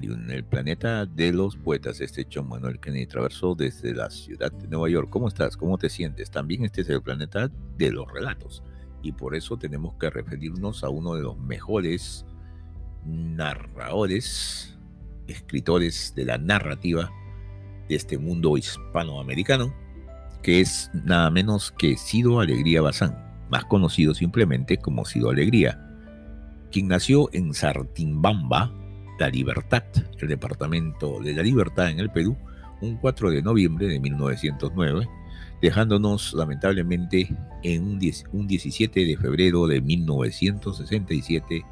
Planetarium, 0.00 0.30
el 0.30 0.44
planeta 0.44 1.06
de 1.06 1.32
los 1.32 1.56
poetas. 1.56 2.00
Este 2.00 2.22
hecho 2.22 2.42
Manuel 2.42 2.80
Kennedy 2.80 3.06
Traverso 3.06 3.54
desde 3.54 3.94
la 3.94 4.10
ciudad 4.10 4.50
de 4.52 4.68
Nueva 4.68 4.88
York. 4.88 5.08
¿Cómo 5.10 5.28
estás? 5.28 5.56
¿Cómo 5.56 5.78
te 5.78 5.88
sientes? 5.88 6.30
También 6.30 6.64
este 6.64 6.82
es 6.82 6.88
el 6.88 7.02
planeta 7.02 7.50
de 7.76 7.90
los 7.90 8.10
relatos. 8.10 8.62
Y 9.02 9.12
por 9.12 9.34
eso 9.34 9.56
tenemos 9.56 9.94
que 9.94 10.10
referirnos 10.10 10.84
a 10.84 10.88
uno 10.88 11.14
de 11.14 11.22
los 11.22 11.38
mejores 11.38 12.24
narradores, 13.04 14.78
escritores 15.26 16.14
de 16.14 16.24
la 16.24 16.38
narrativa 16.38 17.10
de 17.88 17.94
este 17.94 18.18
mundo 18.18 18.56
hispanoamericano, 18.56 19.74
que 20.42 20.60
es 20.60 20.90
nada 20.92 21.30
menos 21.30 21.72
que 21.72 21.96
Sido 21.96 22.40
Alegría 22.40 22.82
Bazán, 22.82 23.46
más 23.50 23.64
conocido 23.64 24.14
simplemente 24.14 24.76
como 24.76 25.04
Sido 25.04 25.30
Alegría, 25.30 25.78
quien 26.70 26.88
nació 26.88 27.28
en 27.32 27.52
Sartimbamba, 27.54 28.72
La 29.20 29.28
Libertad, 29.28 29.84
el 30.18 30.28
departamento 30.28 31.20
de 31.20 31.34
La 31.34 31.42
Libertad 31.42 31.90
en 31.90 32.00
el 32.00 32.08
Perú, 32.08 32.38
un 32.80 32.96
4 32.96 33.30
de 33.30 33.42
noviembre 33.42 33.86
de 33.86 34.00
1909, 34.00 35.06
dejándonos 35.60 36.32
lamentablemente 36.32 37.28
en 37.62 37.98
un, 38.32 38.48
17 38.48 39.04
de 39.04 39.16
febrero 39.18 39.66
de 39.66 39.82
1967 39.82 41.66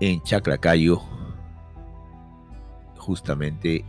en 0.00 0.20
Chaclacayo, 0.24 1.00
justamente 2.98 3.84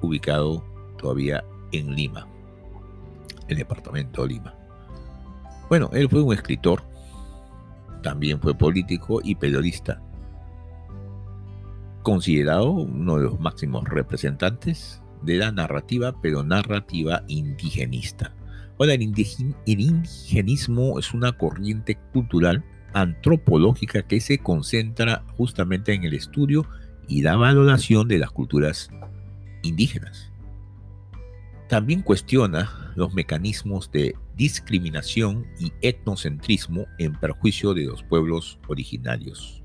ubicado 0.00 0.64
todavía 0.96 1.42
en 1.72 1.92
Lima, 1.92 2.28
el 3.48 3.56
departamento 3.56 4.22
de 4.22 4.28
Lima. 4.28 4.54
Bueno, 5.68 5.90
él 5.92 6.08
fue 6.08 6.22
un 6.22 6.32
escritor, 6.32 6.84
también 8.00 8.40
fue 8.40 8.54
político 8.54 9.20
y 9.24 9.34
periodista, 9.34 10.00
considerado 12.08 12.70
uno 12.70 13.18
de 13.18 13.24
los 13.24 13.38
máximos 13.38 13.84
representantes 13.84 15.02
de 15.20 15.36
la 15.36 15.52
narrativa, 15.52 16.18
pero 16.22 16.42
narrativa 16.42 17.22
indigenista. 17.28 18.34
Ahora, 18.78 18.94
el, 18.94 19.02
indigenismo 19.02 20.98
es 20.98 21.12
una 21.12 21.32
corriente 21.32 21.98
cultural 22.14 22.64
antropológica 22.94 24.06
que 24.06 24.22
se 24.22 24.38
concentra 24.38 25.22
justamente 25.36 25.92
en 25.92 26.04
el 26.04 26.14
estudio 26.14 26.64
y 27.08 27.20
la 27.20 27.36
valoración 27.36 28.08
de 28.08 28.16
las 28.16 28.30
culturas 28.30 28.88
indígenas. 29.62 30.32
También 31.68 32.00
cuestiona 32.00 32.90
los 32.96 33.12
mecanismos 33.12 33.92
de 33.92 34.16
discriminación 34.34 35.46
y 35.60 35.74
etnocentrismo 35.82 36.86
en 36.98 37.12
perjuicio 37.12 37.74
de 37.74 37.84
los 37.84 38.02
pueblos 38.02 38.58
originarios. 38.66 39.62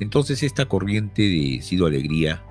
Entonces 0.00 0.42
esta 0.42 0.66
corriente 0.66 1.22
de 1.22 1.62
Sido 1.62 1.86
Alegría, 1.86 2.42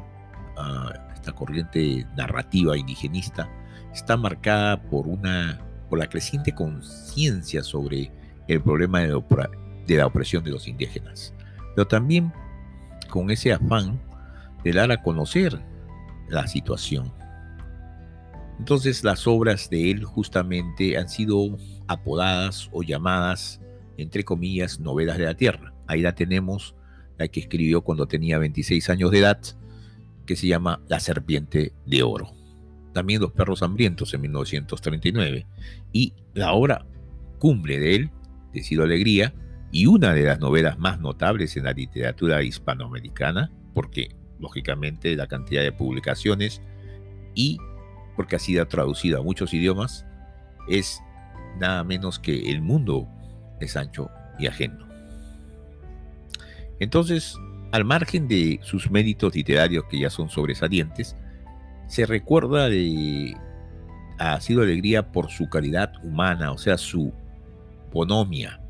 ah, 0.57 0.93
esta 1.13 1.33
corriente 1.33 2.05
narrativa 2.15 2.77
indigenista, 2.77 3.49
está 3.93 4.17
marcada 4.17 4.81
por, 4.81 5.07
una, 5.07 5.59
por 5.89 5.99
la 5.99 6.07
creciente 6.07 6.53
conciencia 6.53 7.63
sobre 7.63 8.11
el 8.47 8.61
problema 8.61 9.01
de, 9.01 9.21
de 9.87 9.97
la 9.97 10.07
opresión 10.07 10.43
de 10.43 10.51
los 10.51 10.67
indígenas, 10.67 11.33
pero 11.75 11.87
también 11.87 12.31
con 13.09 13.29
ese 13.29 13.53
afán 13.53 14.01
de 14.63 14.73
dar 14.73 14.91
a 14.91 15.01
conocer 15.01 15.59
la 16.29 16.47
situación. 16.47 17.11
Entonces 18.59 19.03
las 19.03 19.27
obras 19.27 19.69
de 19.69 19.91
él 19.91 20.03
justamente 20.03 20.97
han 20.97 21.09
sido 21.09 21.57
apodadas 21.87 22.69
o 22.71 22.83
llamadas, 22.83 23.59
entre 23.97 24.23
comillas, 24.23 24.79
novelas 24.79 25.17
de 25.17 25.25
la 25.25 25.35
tierra. 25.35 25.73
Ahí 25.87 26.01
la 26.01 26.15
tenemos, 26.15 26.75
la 27.17 27.27
que 27.27 27.39
escribió 27.39 27.81
cuando 27.81 28.07
tenía 28.07 28.37
26 28.37 28.89
años 28.89 29.11
de 29.11 29.19
edad, 29.19 29.39
que 30.25 30.35
se 30.35 30.47
llama 30.47 30.81
La 30.87 30.99
serpiente 30.99 31.73
de 31.85 32.03
oro. 32.03 32.31
También 32.93 33.21
Los 33.21 33.31
perros 33.31 33.63
hambrientos 33.63 34.13
en 34.13 34.21
1939. 34.21 35.45
Y 35.91 36.13
la 36.33 36.53
obra 36.53 36.85
cumbre 37.39 37.79
de 37.79 37.95
él, 37.95 38.11
Decido 38.53 38.83
Alegría, 38.83 39.33
y 39.71 39.87
una 39.87 40.13
de 40.13 40.23
las 40.23 40.39
novelas 40.39 40.77
más 40.77 40.99
notables 40.99 41.57
en 41.57 41.63
la 41.63 41.73
literatura 41.73 42.43
hispanoamericana, 42.43 43.51
porque 43.73 44.15
lógicamente 44.39 45.15
la 45.15 45.27
cantidad 45.27 45.63
de 45.63 45.71
publicaciones 45.71 46.61
y 47.33 47.57
porque 48.15 48.35
ha 48.35 48.39
sido 48.39 48.67
traducida 48.67 49.17
a 49.17 49.23
muchos 49.23 49.53
idiomas, 49.53 50.05
es 50.69 51.01
nada 51.59 51.83
menos 51.83 52.19
que 52.19 52.51
el 52.51 52.61
mundo 52.61 53.07
es 53.59 53.75
ancho 53.75 54.09
y 54.37 54.47
ajeno. 54.47 54.92
Entonces, 56.83 57.37
al 57.71 57.85
margen 57.85 58.27
de 58.27 58.59
sus 58.61 58.91
méritos 58.91 59.35
literarios 59.35 59.85
que 59.89 59.99
ya 59.99 60.09
son 60.09 60.29
sobresalientes, 60.29 61.15
se 61.87 62.05
recuerda 62.05 62.69
de 62.69 63.35
ha 64.19 64.39
sido 64.39 64.61
alegría 64.61 65.11
por 65.11 65.29
su 65.29 65.49
calidad 65.49 65.91
humana, 66.03 66.51
o 66.51 66.57
sea, 66.57 66.77
su 66.77 67.11
bonomia. 67.91 68.61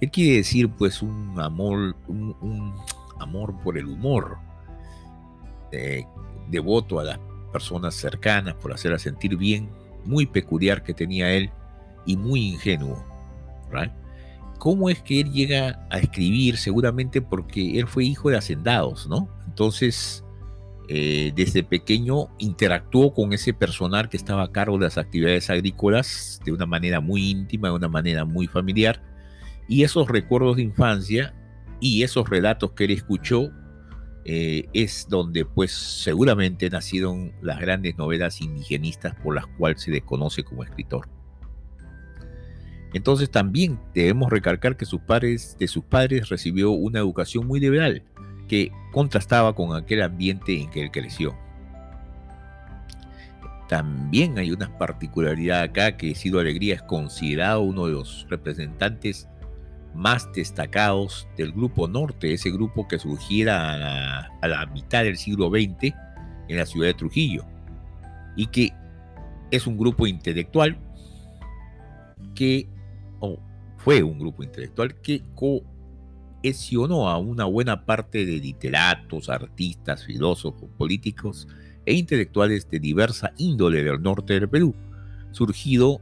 ¿Qué 0.00 0.08
quiere 0.08 0.36
decir? 0.38 0.68
Pues 0.68 1.02
un 1.02 1.38
amor, 1.40 1.96
un, 2.08 2.74
amor 3.20 3.54
por 3.62 3.78
el 3.78 3.86
humor, 3.86 4.38
eh, 5.72 6.04
devoto 6.48 7.00
a 7.00 7.04
las 7.04 7.18
personas 7.52 7.94
cercanas, 7.94 8.54
por 8.54 8.72
hacerlas 8.72 9.02
sentir 9.02 9.36
bien, 9.36 9.70
muy 10.04 10.26
peculiar 10.26 10.82
que 10.82 10.94
tenía 10.94 11.32
él 11.32 11.50
y 12.04 12.16
muy 12.16 12.48
ingenuo. 12.48 13.04
¿Cómo 14.58 14.90
es 14.90 15.02
que 15.02 15.20
él 15.20 15.32
llega 15.32 15.86
a 15.90 15.98
escribir? 15.98 16.56
Seguramente 16.56 17.20
porque 17.20 17.78
él 17.78 17.86
fue 17.86 18.04
hijo 18.04 18.30
de 18.30 18.36
hacendados, 18.36 19.08
¿no? 19.08 19.28
Entonces, 19.46 20.24
eh, 20.88 21.32
desde 21.34 21.64
pequeño 21.64 22.28
interactuó 22.38 23.12
con 23.12 23.32
ese 23.32 23.52
personal 23.52 24.08
que 24.08 24.16
estaba 24.16 24.44
a 24.44 24.52
cargo 24.52 24.78
de 24.78 24.84
las 24.84 24.98
actividades 24.98 25.50
agrícolas 25.50 26.40
de 26.44 26.52
una 26.52 26.66
manera 26.66 27.00
muy 27.00 27.30
íntima, 27.30 27.68
de 27.68 27.74
una 27.74 27.88
manera 27.88 28.24
muy 28.24 28.46
familiar. 28.46 29.02
Y 29.68 29.82
esos 29.82 30.08
recuerdos 30.08 30.56
de 30.56 30.62
infancia 30.62 31.34
y 31.80 32.02
esos 32.02 32.28
relatos 32.28 32.72
que 32.72 32.84
él 32.84 32.92
escuchó 32.92 33.50
eh, 34.24 34.68
es 34.72 35.06
donde 35.08 35.44
pues 35.44 35.72
seguramente 35.72 36.70
nacieron 36.70 37.32
las 37.42 37.60
grandes 37.60 37.96
novelas 37.96 38.40
indigenistas 38.40 39.14
por 39.22 39.34
las 39.34 39.46
cuales 39.46 39.82
se 39.82 39.90
le 39.90 40.00
conoce 40.00 40.44
como 40.44 40.62
escritor. 40.62 41.08
Entonces 42.96 43.30
también 43.30 43.78
debemos 43.92 44.30
recalcar 44.30 44.78
que 44.78 44.86
sus 44.86 45.02
padres, 45.02 45.54
de 45.58 45.68
sus 45.68 45.84
padres 45.84 46.30
recibió 46.30 46.70
una 46.70 46.98
educación 46.98 47.46
muy 47.46 47.60
liberal 47.60 48.02
que 48.48 48.72
contrastaba 48.90 49.54
con 49.54 49.76
aquel 49.76 50.00
ambiente 50.00 50.58
en 50.58 50.70
que 50.70 50.80
él 50.80 50.90
creció. 50.90 51.36
También 53.68 54.38
hay 54.38 54.50
una 54.50 54.78
particularidad 54.78 55.60
acá 55.60 55.98
que 55.98 56.14
Sido 56.14 56.40
Alegría 56.40 56.76
es 56.76 56.82
considerado 56.82 57.60
uno 57.60 57.84
de 57.84 57.92
los 57.92 58.26
representantes 58.30 59.28
más 59.94 60.32
destacados 60.32 61.28
del 61.36 61.52
Grupo 61.52 61.88
Norte, 61.88 62.32
ese 62.32 62.50
grupo 62.50 62.88
que 62.88 62.98
surgiera 62.98 64.30
a 64.40 64.48
la, 64.48 64.66
mitad 64.72 65.04
del 65.04 65.18
siglo 65.18 65.50
XX 65.50 65.94
en 66.48 66.56
la 66.56 66.64
ciudad 66.64 66.86
de 66.86 66.94
Trujillo, 66.94 67.44
y 68.36 68.46
que 68.46 68.72
es 69.50 69.66
un 69.66 69.76
grupo 69.76 70.06
intelectual 70.06 70.78
que, 72.34 72.66
o 73.20 73.38
fue 73.78 74.02
un 74.02 74.18
grupo 74.18 74.42
intelectual 74.42 75.00
que 75.00 75.22
cohesionó 75.34 77.08
a 77.08 77.18
una 77.18 77.44
buena 77.44 77.84
parte 77.84 78.26
de 78.26 78.38
literatos, 78.38 79.28
artistas, 79.28 80.04
filósofos, 80.04 80.68
políticos 80.76 81.46
e 81.84 81.94
intelectuales 81.94 82.68
de 82.68 82.80
diversa 82.80 83.32
índole 83.38 83.84
del 83.84 84.02
norte 84.02 84.34
del 84.34 84.48
Perú, 84.48 84.74
surgido 85.30 86.00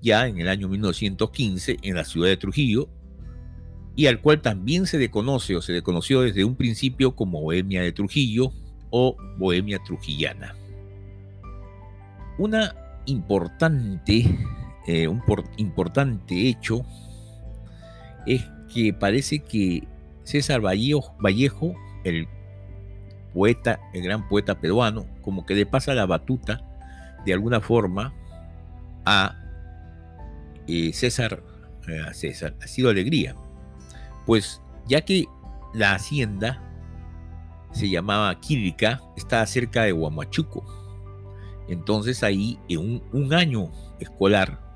ya 0.00 0.26
en 0.26 0.38
el 0.38 0.48
año 0.48 0.68
1915 0.68 1.78
en 1.82 1.94
la 1.96 2.04
ciudad 2.04 2.28
de 2.28 2.36
Trujillo, 2.36 2.88
y 3.96 4.06
al 4.06 4.20
cual 4.20 4.40
también 4.40 4.86
se 4.86 4.96
le 4.96 5.10
conoce 5.10 5.56
o 5.56 5.60
se 5.60 5.72
le 5.72 5.82
conoció 5.82 6.20
desde 6.20 6.44
un 6.44 6.54
principio 6.54 7.16
como 7.16 7.40
Bohemia 7.40 7.82
de 7.82 7.90
Trujillo 7.90 8.52
o 8.90 9.16
Bohemia 9.38 9.80
Trujillana. 9.84 10.54
Una 12.38 12.76
importante, 13.06 14.38
eh, 14.88 15.06
un 15.06 15.22
importante 15.58 16.48
hecho 16.48 16.82
es 18.26 18.42
que 18.72 18.94
parece 18.94 19.40
que 19.40 19.86
César 20.24 20.62
Vallejo, 20.62 21.74
el 22.04 22.26
poeta, 23.34 23.80
el 23.92 24.02
gran 24.02 24.26
poeta 24.28 24.58
peruano, 24.58 25.04
como 25.20 25.44
que 25.44 25.54
le 25.54 25.66
pasa 25.66 25.92
la 25.92 26.06
batuta 26.06 26.64
de 27.26 27.34
alguna 27.34 27.60
forma 27.60 28.14
a 29.04 29.36
eh, 30.66 30.94
César, 30.94 31.42
eh, 31.86 32.14
César, 32.14 32.54
ha 32.62 32.66
sido 32.66 32.88
alegría. 32.88 33.36
Pues 34.24 34.62
ya 34.86 35.02
que 35.02 35.26
la 35.74 35.92
hacienda 35.92 36.62
se 37.72 37.90
llamaba 37.90 38.40
Quírica, 38.40 39.02
estaba 39.18 39.44
cerca 39.44 39.82
de 39.82 39.92
Huamachuco. 39.92 40.64
Entonces 41.68 42.22
ahí, 42.22 42.58
en 42.70 43.02
un, 43.12 43.34
año 43.34 43.70
escolar, 44.00 44.67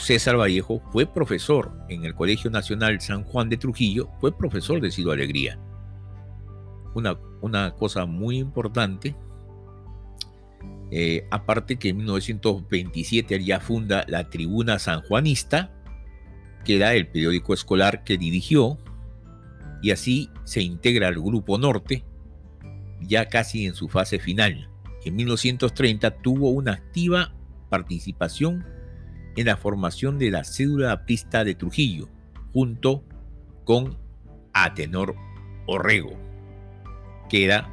César 0.00 0.36
Vallejo 0.38 0.80
fue 0.92 1.06
profesor 1.06 1.72
en 1.88 2.04
el 2.04 2.14
Colegio 2.14 2.50
Nacional 2.50 3.00
San 3.00 3.24
Juan 3.24 3.48
de 3.48 3.56
Trujillo, 3.56 4.08
fue 4.20 4.36
profesor 4.36 4.80
de 4.80 4.90
Sido 4.90 5.12
Alegría. 5.12 5.58
una, 6.94 7.18
una 7.40 7.74
cosa 7.74 8.06
muy 8.06 8.38
importante. 8.38 9.14
Eh, 10.90 11.28
aparte 11.30 11.76
que 11.76 11.90
en 11.90 11.98
1927 11.98 13.44
ya 13.44 13.60
funda 13.60 14.04
la 14.08 14.28
Tribuna 14.28 14.78
Sanjuanista, 14.78 15.72
que 16.64 16.76
era 16.76 16.94
el 16.94 17.06
periódico 17.06 17.54
escolar 17.54 18.02
que 18.02 18.18
dirigió, 18.18 18.78
y 19.82 19.92
así 19.92 20.30
se 20.44 20.62
integra 20.62 21.08
al 21.08 21.14
Grupo 21.14 21.58
Norte, 21.58 22.04
ya 23.00 23.28
casi 23.28 23.66
en 23.66 23.74
su 23.74 23.88
fase 23.88 24.18
final. 24.18 24.68
En 25.04 25.16
1930 25.16 26.10
tuvo 26.18 26.50
una 26.50 26.72
activa 26.72 27.32
participación 27.70 28.66
en 29.40 29.46
la 29.46 29.56
formación 29.56 30.18
de 30.18 30.30
la 30.30 30.44
cédula 30.44 30.92
aprista 30.92 31.44
de 31.44 31.54
Trujillo, 31.54 32.10
junto 32.52 33.02
con 33.64 33.96
Atenor 34.52 35.14
Orrego, 35.66 36.12
que 37.30 37.46
era 37.46 37.72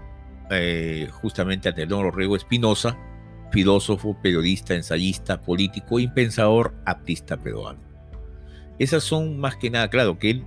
eh, 0.50 1.10
justamente 1.12 1.68
Atenor 1.68 2.06
Orrego 2.06 2.38
Espinosa, 2.38 2.98
filósofo, 3.52 4.18
periodista, 4.22 4.76
ensayista, 4.76 5.42
político 5.42 6.00
y 6.00 6.08
pensador 6.08 6.74
aptista 6.86 7.36
peruano. 7.36 7.82
Esas 8.80 9.04
son 9.04 9.38
más 9.38 9.58
que 9.58 9.70
nada, 9.70 9.90
claro, 9.90 10.20
que 10.20 10.30
él, 10.30 10.46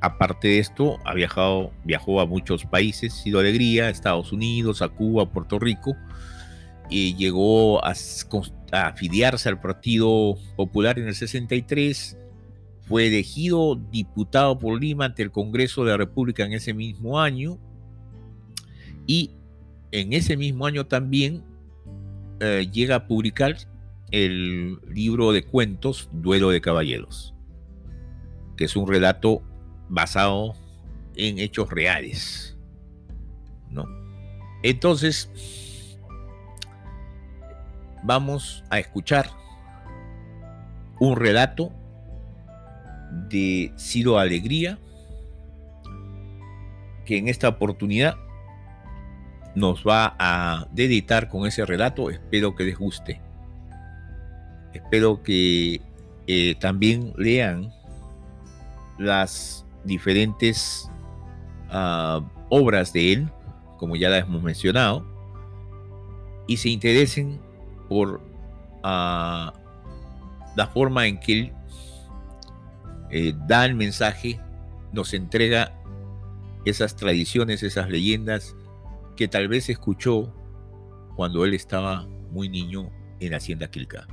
aparte 0.00 0.48
de 0.48 0.58
esto, 0.60 0.98
ha 1.04 1.12
viajado, 1.12 1.72
viajó 1.84 2.22
a 2.22 2.26
muchos 2.26 2.64
países, 2.64 3.12
sido 3.12 3.38
alegría, 3.38 3.90
Estados 3.90 4.32
Unidos, 4.32 4.80
a 4.80 4.88
Cuba, 4.88 5.30
Puerto 5.30 5.58
Rico, 5.58 5.94
y 6.90 7.14
llegó 7.16 7.84
a, 7.84 7.94
a 8.72 8.86
afiliarse 8.88 9.48
al 9.48 9.60
Partido 9.60 10.36
Popular 10.56 10.98
en 10.98 11.08
el 11.08 11.14
63, 11.14 12.18
fue 12.82 13.06
elegido 13.06 13.76
diputado 13.90 14.58
por 14.58 14.80
Lima 14.80 15.06
ante 15.06 15.22
el 15.22 15.30
Congreso 15.30 15.84
de 15.84 15.92
la 15.92 15.96
República 15.96 16.44
en 16.44 16.52
ese 16.52 16.74
mismo 16.74 17.20
año, 17.20 17.58
y 19.06 19.30
en 19.90 20.12
ese 20.12 20.36
mismo 20.36 20.66
año 20.66 20.86
también 20.86 21.42
eh, 22.40 22.68
llega 22.72 22.96
a 22.96 23.06
publicar 23.06 23.56
el 24.10 24.78
libro 24.92 25.32
de 25.32 25.44
cuentos 25.44 26.08
Duelo 26.12 26.50
de 26.50 26.60
Caballeros, 26.60 27.34
que 28.56 28.64
es 28.64 28.76
un 28.76 28.86
relato 28.86 29.42
basado 29.88 30.54
en 31.16 31.38
hechos 31.38 31.70
reales. 31.70 32.56
¿no? 33.70 33.86
Entonces, 34.62 35.30
vamos 38.04 38.62
a 38.70 38.78
escuchar 38.78 39.30
un 41.00 41.16
relato 41.16 41.72
de 43.28 43.72
Ciro 43.76 44.18
Alegría, 44.18 44.78
que 47.04 47.18
en 47.18 47.28
esta 47.28 47.48
oportunidad 47.48 48.16
nos 49.54 49.84
va 49.84 50.14
a 50.18 50.66
dedicar 50.72 51.28
con 51.28 51.46
ese 51.46 51.64
relato. 51.64 52.10
Espero 52.10 52.54
que 52.54 52.64
les 52.64 52.78
guste. 52.78 53.20
Espero 54.72 55.22
que 55.22 55.80
eh, 56.26 56.54
también 56.58 57.12
lean 57.16 57.72
las 58.98 59.64
diferentes 59.84 60.88
ah, 61.70 62.20
obras 62.48 62.92
de 62.92 63.12
él, 63.12 63.28
como 63.78 63.96
ya 63.96 64.08
las 64.08 64.24
hemos 64.24 64.42
mencionado, 64.42 65.06
y 66.46 66.56
se 66.56 66.68
interesen 66.70 67.40
por 67.94 68.20
ah, 68.82 69.52
la 70.56 70.66
forma 70.66 71.06
en 71.06 71.20
que 71.20 71.32
él 71.32 71.52
eh, 73.12 73.32
da 73.46 73.64
el 73.66 73.76
mensaje, 73.76 74.40
nos 74.92 75.14
entrega 75.14 75.72
esas 76.64 76.96
tradiciones, 76.96 77.62
esas 77.62 77.88
leyendas 77.88 78.56
que 79.16 79.28
tal 79.28 79.46
vez 79.46 79.68
escuchó 79.68 80.34
cuando 81.14 81.44
él 81.44 81.54
estaba 81.54 82.08
muy 82.32 82.48
niño 82.48 82.90
en 83.20 83.32
Hacienda 83.32 83.70
Quilca. 83.70 84.08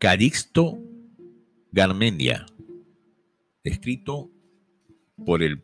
Calixto 0.00 0.78
Garmendia 1.72 2.46
escrito 3.64 4.30
por 5.26 5.42
el 5.42 5.62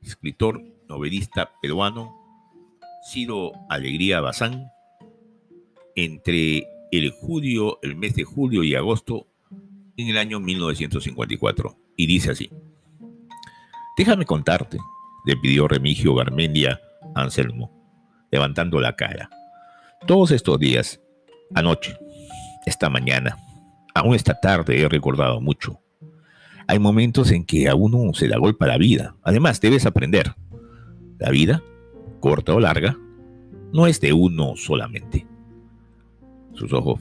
escritor 0.00 0.62
novelista 0.88 1.50
peruano 1.60 2.14
Ciro 3.10 3.50
Alegría 3.68 4.20
Bazán 4.20 4.68
entre 5.96 6.64
el 6.92 7.10
julio, 7.10 7.80
el 7.82 7.96
mes 7.96 8.14
de 8.14 8.22
julio 8.22 8.62
y 8.62 8.76
agosto 8.76 9.26
en 9.96 10.06
el 10.06 10.16
año 10.16 10.38
1954 10.38 11.76
y 11.96 12.06
dice 12.06 12.30
así: 12.30 12.50
Déjame 13.98 14.26
contarte, 14.26 14.78
le 15.26 15.36
pidió 15.38 15.66
Remigio 15.66 16.14
Garmendia 16.14 16.80
Anselmo, 17.16 17.72
levantando 18.30 18.80
la 18.80 18.94
cara. 18.94 19.28
Todos 20.06 20.30
estos 20.30 20.60
días, 20.60 21.00
anoche, 21.52 21.98
esta 22.64 22.88
mañana, 22.88 23.36
aún 23.94 24.14
esta 24.14 24.38
tarde 24.40 24.80
he 24.80 24.88
recordado 24.88 25.40
mucho 25.40 25.82
hay 26.66 26.78
momentos 26.78 27.30
en 27.30 27.44
que 27.44 27.68
a 27.68 27.74
uno 27.74 28.14
se 28.14 28.28
da 28.28 28.38
golpe 28.38 28.66
la 28.66 28.78
vida. 28.78 29.16
Además, 29.22 29.60
debes 29.60 29.86
aprender. 29.86 30.34
La 31.18 31.30
vida, 31.30 31.62
corta 32.20 32.54
o 32.54 32.60
larga, 32.60 32.96
no 33.72 33.86
es 33.86 34.00
de 34.00 34.12
uno 34.12 34.54
solamente. 34.56 35.26
Sus 36.54 36.72
ojos 36.72 37.00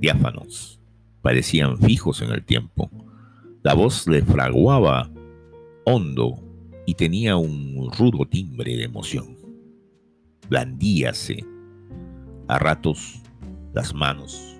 diáfanos 0.00 0.80
parecían 1.22 1.78
fijos 1.78 2.22
en 2.22 2.30
el 2.30 2.44
tiempo. 2.44 2.90
La 3.62 3.74
voz 3.74 4.06
le 4.06 4.22
fraguaba 4.22 5.10
hondo 5.84 6.40
y 6.86 6.94
tenía 6.94 7.36
un 7.36 7.90
rudo 7.96 8.26
timbre 8.26 8.76
de 8.76 8.84
emoción. 8.84 9.36
Blandíase 10.48 11.44
a 12.48 12.58
ratos 12.58 13.22
las 13.72 13.94
manos 13.94 14.53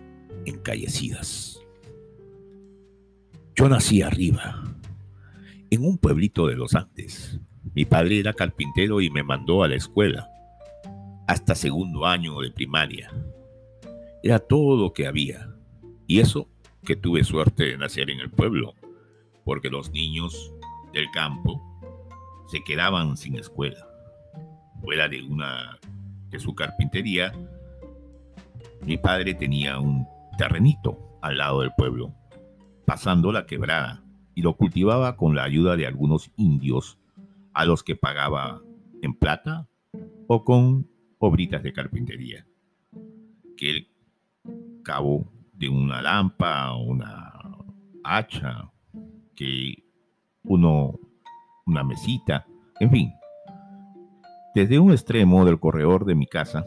encallecidas. 0.47 1.61
Yo 3.57 3.69
nací 3.69 4.03
arriba, 4.03 4.63
en 5.71 5.85
un 5.85 5.99
pueblito 5.99 6.47
de 6.47 6.57
los 6.57 6.75
Andes. 6.75 7.41
Mi 7.75 7.85
padre 7.85 8.21
era 8.21 8.33
carpintero 8.33 9.01
y 9.01 9.11
me 9.11 9.23
mandó 9.23 9.63
a 9.63 9.69
la 9.69 9.75
escuela, 9.75 10.29
hasta 11.27 11.55
segundo 11.55 12.07
año 12.07 12.41
de 12.41 12.51
primaria. 12.51 13.11
Era 14.23 14.39
todo 14.39 14.77
lo 14.77 14.93
que 14.93 15.07
había. 15.07 15.51
Y 16.07 16.21
eso 16.21 16.49
que 16.85 16.97
tuve 16.97 17.25
suerte 17.25 17.65
de 17.65 17.79
nacer 17.79 18.11
en 18.11 18.21
el 18.21 18.31
pueblo, 18.31 18.75
porque 19.45 19.71
los 19.71 19.91
niños 19.91 20.53
del 20.93 21.11
campo 21.13 21.63
se 22.49 22.63
quedaban 22.63 23.17
sin 23.17 23.37
escuela. 23.37 23.87
Fuera 24.83 25.09
de 25.09 25.23
una 25.23 25.79
de 26.31 26.39
su 26.39 26.55
carpintería, 26.55 27.33
mi 28.83 28.99
padre 28.99 29.35
tenía 29.35 29.79
un 29.79 30.07
terrenito 30.37 31.19
al 31.23 31.38
lado 31.38 31.61
del 31.61 31.73
pueblo 31.76 32.14
pasando 32.85 33.33
la 33.33 33.47
quebrada, 33.47 34.03
y 34.35 34.43
lo 34.43 34.57
cultivaba 34.57 35.17
con 35.17 35.35
la 35.35 35.45
ayuda 35.45 35.76
de 35.76 35.87
algunos 35.87 36.31
indios 36.37 36.99
a 37.53 37.64
los 37.64 37.83
que 37.83 37.97
pagaba 37.97 38.61
en 39.03 39.14
plata 39.14 39.69
o 40.26 40.45
con 40.45 40.88
obritas 41.19 41.62
de 41.62 41.73
carpintería. 41.73 42.47
Que 43.57 43.71
el 43.71 43.88
cabo 44.83 45.31
de 45.53 45.69
una 45.69 46.03
lámpara, 46.03 46.75
una 46.75 47.33
hacha, 48.03 48.71
que 49.37 49.85
uno, 50.43 50.99
una 51.67 51.85
mesita, 51.85 52.47
en 52.81 52.91
fin. 52.91 53.12
Desde 54.55 54.79
un 54.79 54.91
extremo 54.91 55.45
del 55.45 55.61
corredor 55.61 56.05
de 56.05 56.14
mi 56.14 56.26
casa 56.26 56.67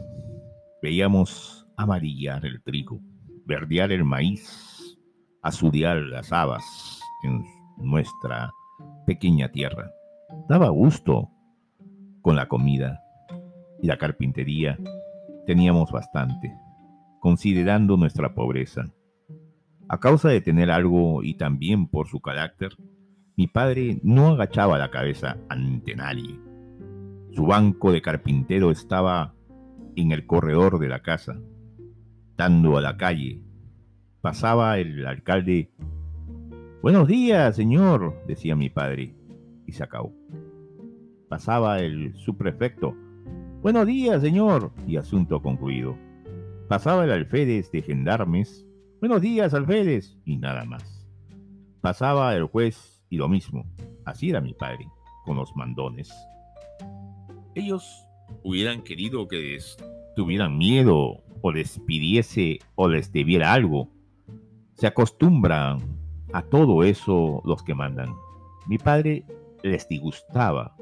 veíamos 0.82 1.66
amarillar 1.76 2.44
el 2.46 2.62
trigo, 2.62 3.00
verdear 3.48 3.90
el 3.92 4.04
maíz 4.04 4.98
a 5.42 5.50
las 5.50 6.32
habas 6.32 7.00
en 7.24 7.42
nuestra 7.78 8.52
pequeña 9.06 9.50
tierra. 9.50 9.90
Daba 10.48 10.68
gusto 10.68 11.30
con 12.20 12.36
la 12.36 12.46
comida 12.46 13.00
y 13.82 13.86
la 13.86 13.96
carpintería. 13.96 14.78
Teníamos 15.46 15.90
bastante, 15.90 16.54
considerando 17.20 17.96
nuestra 17.96 18.34
pobreza. 18.34 18.92
A 19.88 19.98
causa 19.98 20.28
de 20.28 20.42
tener 20.42 20.70
algo 20.70 21.22
y 21.22 21.34
también 21.34 21.88
por 21.88 22.08
su 22.08 22.20
carácter, 22.20 22.76
mi 23.36 23.46
padre 23.46 23.98
no 24.02 24.28
agachaba 24.28 24.76
la 24.76 24.90
cabeza 24.90 25.38
ante 25.48 25.96
nadie. 25.96 26.38
Su 27.32 27.46
banco 27.46 27.92
de 27.92 28.02
carpintero 28.02 28.70
estaba 28.70 29.34
en 29.96 30.12
el 30.12 30.26
corredor 30.26 30.78
de 30.78 30.88
la 30.88 31.00
casa, 31.00 31.40
a 32.40 32.80
la 32.80 32.96
calle 32.96 33.42
pasaba 34.20 34.78
el 34.78 35.04
alcalde 35.06 35.72
Buenos 36.80 37.08
días, 37.08 37.56
señor, 37.56 38.22
decía 38.28 38.54
mi 38.54 38.70
padre, 38.70 39.12
y 39.66 39.72
se 39.72 39.82
acabó. 39.82 40.14
Pasaba 41.28 41.80
el 41.80 42.14
subprefecto. 42.14 42.94
Buenos 43.60 43.84
días, 43.88 44.22
señor, 44.22 44.70
y 44.86 44.96
asunto 44.96 45.42
concluido. 45.42 45.98
Pasaba 46.68 47.04
el 47.04 47.10
alférez 47.10 47.72
de 47.72 47.82
gendarmes. 47.82 48.64
Buenos 49.00 49.20
días, 49.20 49.54
alférez, 49.54 50.16
y 50.24 50.36
nada 50.36 50.64
más. 50.64 51.04
Pasaba 51.80 52.36
el 52.36 52.44
juez 52.44 53.04
y 53.10 53.16
lo 53.16 53.28
mismo. 53.28 53.66
Así 54.04 54.30
era 54.30 54.40
mi 54.40 54.54
padre, 54.54 54.86
con 55.24 55.36
los 55.36 55.54
mandones. 55.56 56.14
Ellos 57.56 58.06
hubieran 58.44 58.82
querido 58.82 59.26
que 59.26 59.58
tuvieran 60.14 60.56
miedo 60.56 61.24
o 61.42 61.52
les 61.52 61.78
pidiese 61.80 62.58
o 62.74 62.88
les 62.88 63.12
debiera 63.12 63.52
algo. 63.52 63.88
Se 64.74 64.86
acostumbran 64.86 65.80
a 66.32 66.42
todo 66.42 66.82
eso 66.84 67.42
los 67.44 67.62
que 67.62 67.74
mandan. 67.74 68.14
Mi 68.66 68.78
padre 68.78 69.24
les 69.62 69.88
disgustaba 69.88 70.76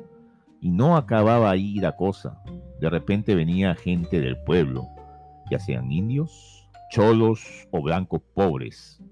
y 0.60 0.70
no 0.70 0.96
acababa 0.96 1.50
ahí 1.50 1.76
la 1.76 1.96
cosa. 1.96 2.42
De 2.80 2.90
repente 2.90 3.34
venía 3.34 3.74
gente 3.74 4.20
del 4.20 4.36
pueblo, 4.42 4.86
ya 5.50 5.58
sean 5.58 5.90
indios, 5.92 6.68
cholos 6.90 7.68
o 7.70 7.82
blancos 7.82 8.22
pobres, 8.34 9.02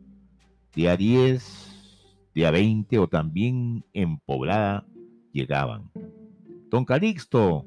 de 0.75 0.89
a 0.89 0.97
10, 0.97 2.31
de 2.35 2.47
a 2.47 2.51
20 2.51 2.99
o 2.99 3.09
también 3.09 3.85
en 3.93 4.19
poblada 4.19 4.87
llegaban. 5.33 5.91
Don 6.71 6.85
Calixto, 6.85 7.67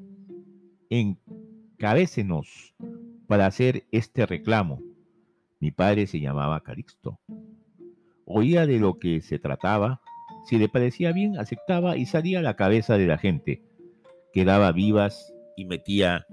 encabécenos 0.90 2.76
para 3.28 3.46
hacer 3.46 3.86
este 3.92 4.26
reclamo. 4.26 4.82
Mi 5.60 5.72
padre 5.72 6.08
se 6.08 6.20
llamaba 6.20 6.62
Calixto. 6.62 7.20
Oía 8.26 8.66
de 8.66 8.80
lo 8.80 9.00
que 9.00 9.22
se 9.22 9.40
trataba, 9.40 10.02
si 10.46 10.58
le 10.58 10.70
parecía 10.70 11.12
bien, 11.12 11.38
aceptaba 11.38 11.98
y 11.98 12.06
salía 12.06 12.40
a 12.40 12.42
la 12.42 12.56
cabeza 12.56 12.98
de 12.98 13.08
la 13.08 13.18
gente. 13.18 13.64
Quedaba 14.34 14.72
vivas 14.72 15.34
y 15.56 15.66
metía 15.66 16.26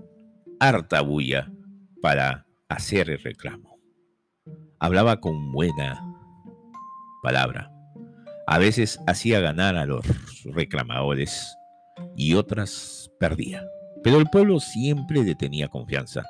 harta 0.60 1.00
bulla 1.00 1.50
para 2.00 2.46
hacer 2.68 3.10
el 3.10 3.18
reclamo. 3.18 3.78
Hablaba 4.78 5.20
con 5.20 5.52
buena 5.52 6.00
palabra. 7.22 7.70
A 8.46 8.58
veces 8.58 9.00
hacía 9.06 9.40
ganar 9.40 9.76
a 9.76 9.86
los 9.86 10.04
reclamadores 10.44 11.56
y 12.16 12.34
otras 12.34 13.10
perdía. 13.18 13.64
Pero 14.02 14.18
el 14.18 14.26
pueblo 14.26 14.60
siempre 14.60 15.24
le 15.24 15.34
tenía 15.34 15.68
confianza. 15.68 16.24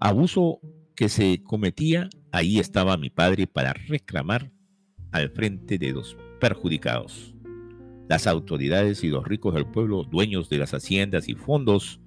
Abuso 0.00 0.60
que 0.96 1.10
se 1.10 1.42
cometía, 1.42 2.08
ahí 2.32 2.58
estaba 2.58 2.96
mi 2.96 3.10
padre 3.10 3.46
para 3.46 3.74
reclamar 3.74 4.50
al 5.12 5.28
frente 5.28 5.76
de 5.76 5.92
los 5.92 6.16
perjudicados. 6.40 7.34
Las 8.08 8.26
autoridades 8.26 9.04
y 9.04 9.08
los 9.08 9.26
ricos 9.26 9.54
del 9.54 9.66
pueblo, 9.66 10.04
dueños 10.04 10.48
de 10.48 10.56
las 10.56 10.72
haciendas 10.72 11.28
y 11.28 11.34
fondos 11.34 12.00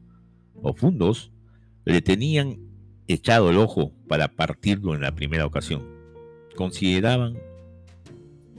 o 0.64 0.74
fundos, 0.74 1.32
le 1.86 2.02
tenían 2.02 2.58
echado 3.08 3.52
el 3.52 3.58
ojo 3.58 3.94
para 4.08 4.28
partirlo 4.28 4.96
en 4.96 5.02
la 5.02 5.14
primera 5.14 5.46
ocasión. 5.46 5.88
Consideraban 6.56 7.38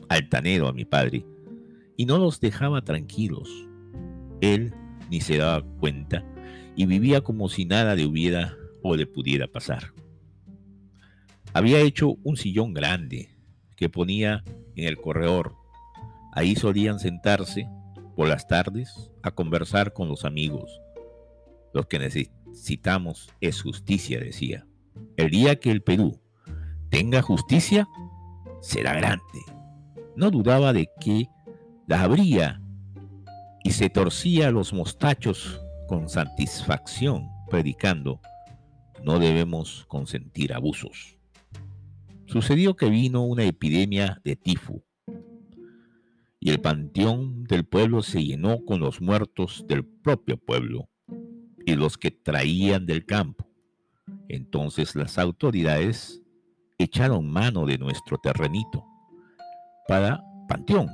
altanero 0.09 0.69
a 0.69 0.73
mi 0.73 0.85
padre 0.85 1.27
y 1.97 2.07
no 2.07 2.19
los 2.19 2.39
dejaba 2.39 2.83
tranquilos. 2.83 3.51
Él 4.41 4.73
ni 5.11 5.21
se 5.21 5.39
daba 5.39 5.67
cuenta 5.81 6.25
y 6.77 6.87
vivía 6.87 7.21
como 7.23 7.49
si 7.49 7.65
nada 7.65 7.97
le 7.97 8.07
hubiera 8.07 8.57
o 8.85 8.95
le 8.95 9.07
pudiera 9.07 9.49
pasar. 9.49 9.93
Había 11.55 11.81
hecho 11.81 12.17
un 12.23 12.37
sillón 12.37 12.75
grande 12.75 13.31
que 13.77 13.89
ponía 13.89 14.45
en 14.77 14.87
el 14.87 14.99
corredor. 14.99 15.57
Ahí 16.33 16.55
solían 16.55 16.99
sentarse 17.01 17.67
por 18.15 18.29
las 18.29 18.47
tardes 18.47 19.11
a 19.23 19.31
conversar 19.31 19.95
con 19.95 20.09
los 20.09 20.27
amigos. 20.27 20.83
Lo 21.73 21.89
que 21.89 21.99
necesitamos 21.99 23.31
es 23.41 23.63
justicia, 23.63 24.21
decía. 24.21 24.67
El 25.17 25.31
día 25.31 25.57
que 25.57 25.71
el 25.71 25.83
Perú 25.83 26.21
tenga 26.91 27.23
justicia, 27.23 27.89
será 28.61 28.95
grande. 28.95 29.41
No 30.15 30.31
dudaba 30.31 30.75
de 30.75 30.91
que 31.01 31.29
la 31.87 32.03
habría 32.03 32.61
y 33.63 33.71
se 33.71 33.89
torcía 33.89 34.51
los 34.51 34.75
mostachos 34.75 35.63
con 35.89 36.11
satisfacción, 36.11 37.31
predicando, 37.49 38.21
no 39.05 39.19
debemos 39.19 39.85
consentir 39.87 40.53
abusos. 40.53 41.19
Sucedió 42.27 42.75
que 42.75 42.89
vino 42.89 43.23
una 43.23 43.45
epidemia 43.45 44.21
de 44.25 44.37
tifo 44.37 44.83
y 46.41 46.51
el 46.51 46.61
panteón 46.61 47.45
del 47.45 47.65
pueblo 47.65 48.03
se 48.03 48.23
llenó 48.23 48.65
con 48.65 48.81
los 48.81 49.01
muertos 49.01 49.65
del 49.67 49.85
propio 49.85 50.37
pueblo 50.37 50.89
y 51.65 51.75
los 51.75 51.97
que 51.97 52.11
traían 52.11 52.87
del 52.87 53.07
campo. 53.07 53.49
Entonces 54.29 54.95
las 54.95 55.19
autoridades 55.19 56.23
echaron 56.79 57.31
mano 57.31 57.67
de 57.67 57.79
nuestro 57.79 58.19
terrenito 58.19 58.85
para 59.89 60.23
panteón. 60.49 60.89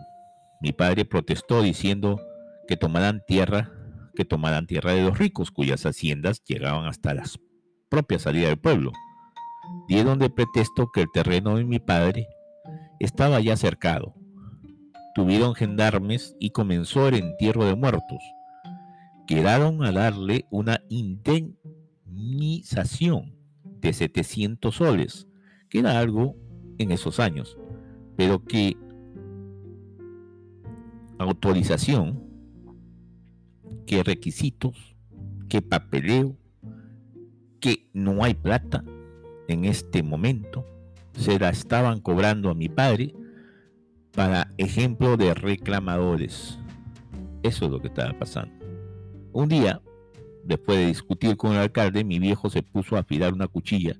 Mi 0.60 0.72
padre 0.72 1.04
protestó 1.04 1.62
diciendo 1.62 2.20
que 2.68 2.76
tomaran 2.76 3.22
tierra, 3.26 3.72
que 4.14 4.24
tomaran 4.24 4.66
tierra 4.66 4.92
de 4.92 5.02
los 5.02 5.18
ricos, 5.18 5.50
cuyas 5.50 5.84
haciendas 5.86 6.44
llegaban 6.44 6.86
hasta 6.86 7.14
las 7.14 7.40
propias 7.90 8.22
salidas 8.22 8.50
del 8.50 8.58
pueblo. 8.58 8.92
Dieron 9.88 10.18
de 10.18 10.30
pretexto 10.30 10.90
que 10.92 11.02
el 11.02 11.10
terreno 11.12 11.56
de 11.56 11.64
mi 11.64 11.78
padre 11.78 12.26
estaba 12.98 13.40
ya 13.40 13.56
cercado. 13.56 14.14
Tuvieron 15.14 15.54
gendarmes 15.54 16.34
y 16.38 16.50
comenzó 16.50 17.08
el 17.08 17.14
entierro 17.16 17.64
de 17.64 17.74
muertos. 17.74 18.18
Quedaron 19.26 19.82
a 19.84 19.92
darle 19.92 20.46
una 20.50 20.82
indemnización 20.88 23.34
de 23.80 23.92
700 23.92 24.74
soles, 24.74 25.26
que 25.68 25.80
era 25.80 25.98
algo 25.98 26.36
en 26.78 26.92
esos 26.92 27.20
años, 27.20 27.58
pero 28.16 28.42
que 28.44 28.76
autorización 31.18 32.22
qué 33.86 34.02
requisitos, 34.02 34.96
qué 35.48 35.62
papeleo, 35.62 36.36
que 37.60 37.88
no 37.92 38.24
hay 38.24 38.34
plata 38.34 38.84
en 39.48 39.64
este 39.64 40.02
momento. 40.02 40.66
Se 41.12 41.38
la 41.38 41.50
estaban 41.50 42.00
cobrando 42.00 42.50
a 42.50 42.54
mi 42.54 42.68
padre 42.68 43.14
para 44.12 44.50
ejemplo 44.58 45.16
de 45.16 45.34
reclamadores. 45.34 46.58
Eso 47.42 47.66
es 47.66 47.70
lo 47.70 47.80
que 47.80 47.88
estaba 47.88 48.18
pasando. 48.18 48.54
Un 49.32 49.48
día, 49.48 49.80
después 50.44 50.78
de 50.78 50.86
discutir 50.86 51.36
con 51.36 51.52
el 51.52 51.58
alcalde, 51.58 52.04
mi 52.04 52.18
viejo 52.18 52.50
se 52.50 52.62
puso 52.62 52.96
a 52.96 53.00
afilar 53.00 53.32
una 53.32 53.46
cuchilla 53.46 53.96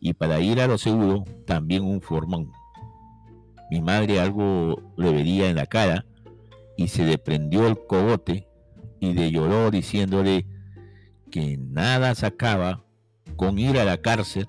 y 0.00 0.14
para 0.14 0.40
ir 0.40 0.60
a 0.60 0.66
lo 0.66 0.78
seguro 0.78 1.24
también 1.46 1.84
un 1.84 2.00
formón. 2.00 2.50
Mi 3.70 3.80
madre 3.80 4.18
algo 4.20 4.82
le 4.96 5.12
vería 5.12 5.48
en 5.48 5.56
la 5.56 5.66
cara 5.66 6.04
y 6.76 6.88
se 6.88 7.04
le 7.04 7.18
prendió 7.18 7.68
el 7.68 7.78
cogote 7.86 8.48
y 8.98 9.12
le 9.12 9.30
lloró 9.30 9.70
diciéndole 9.70 10.44
que 11.32 11.56
nada 11.58 12.14
sacaba 12.14 12.84
con 13.34 13.58
ir 13.58 13.76
a 13.78 13.84
la 13.84 13.96
cárcel 13.96 14.46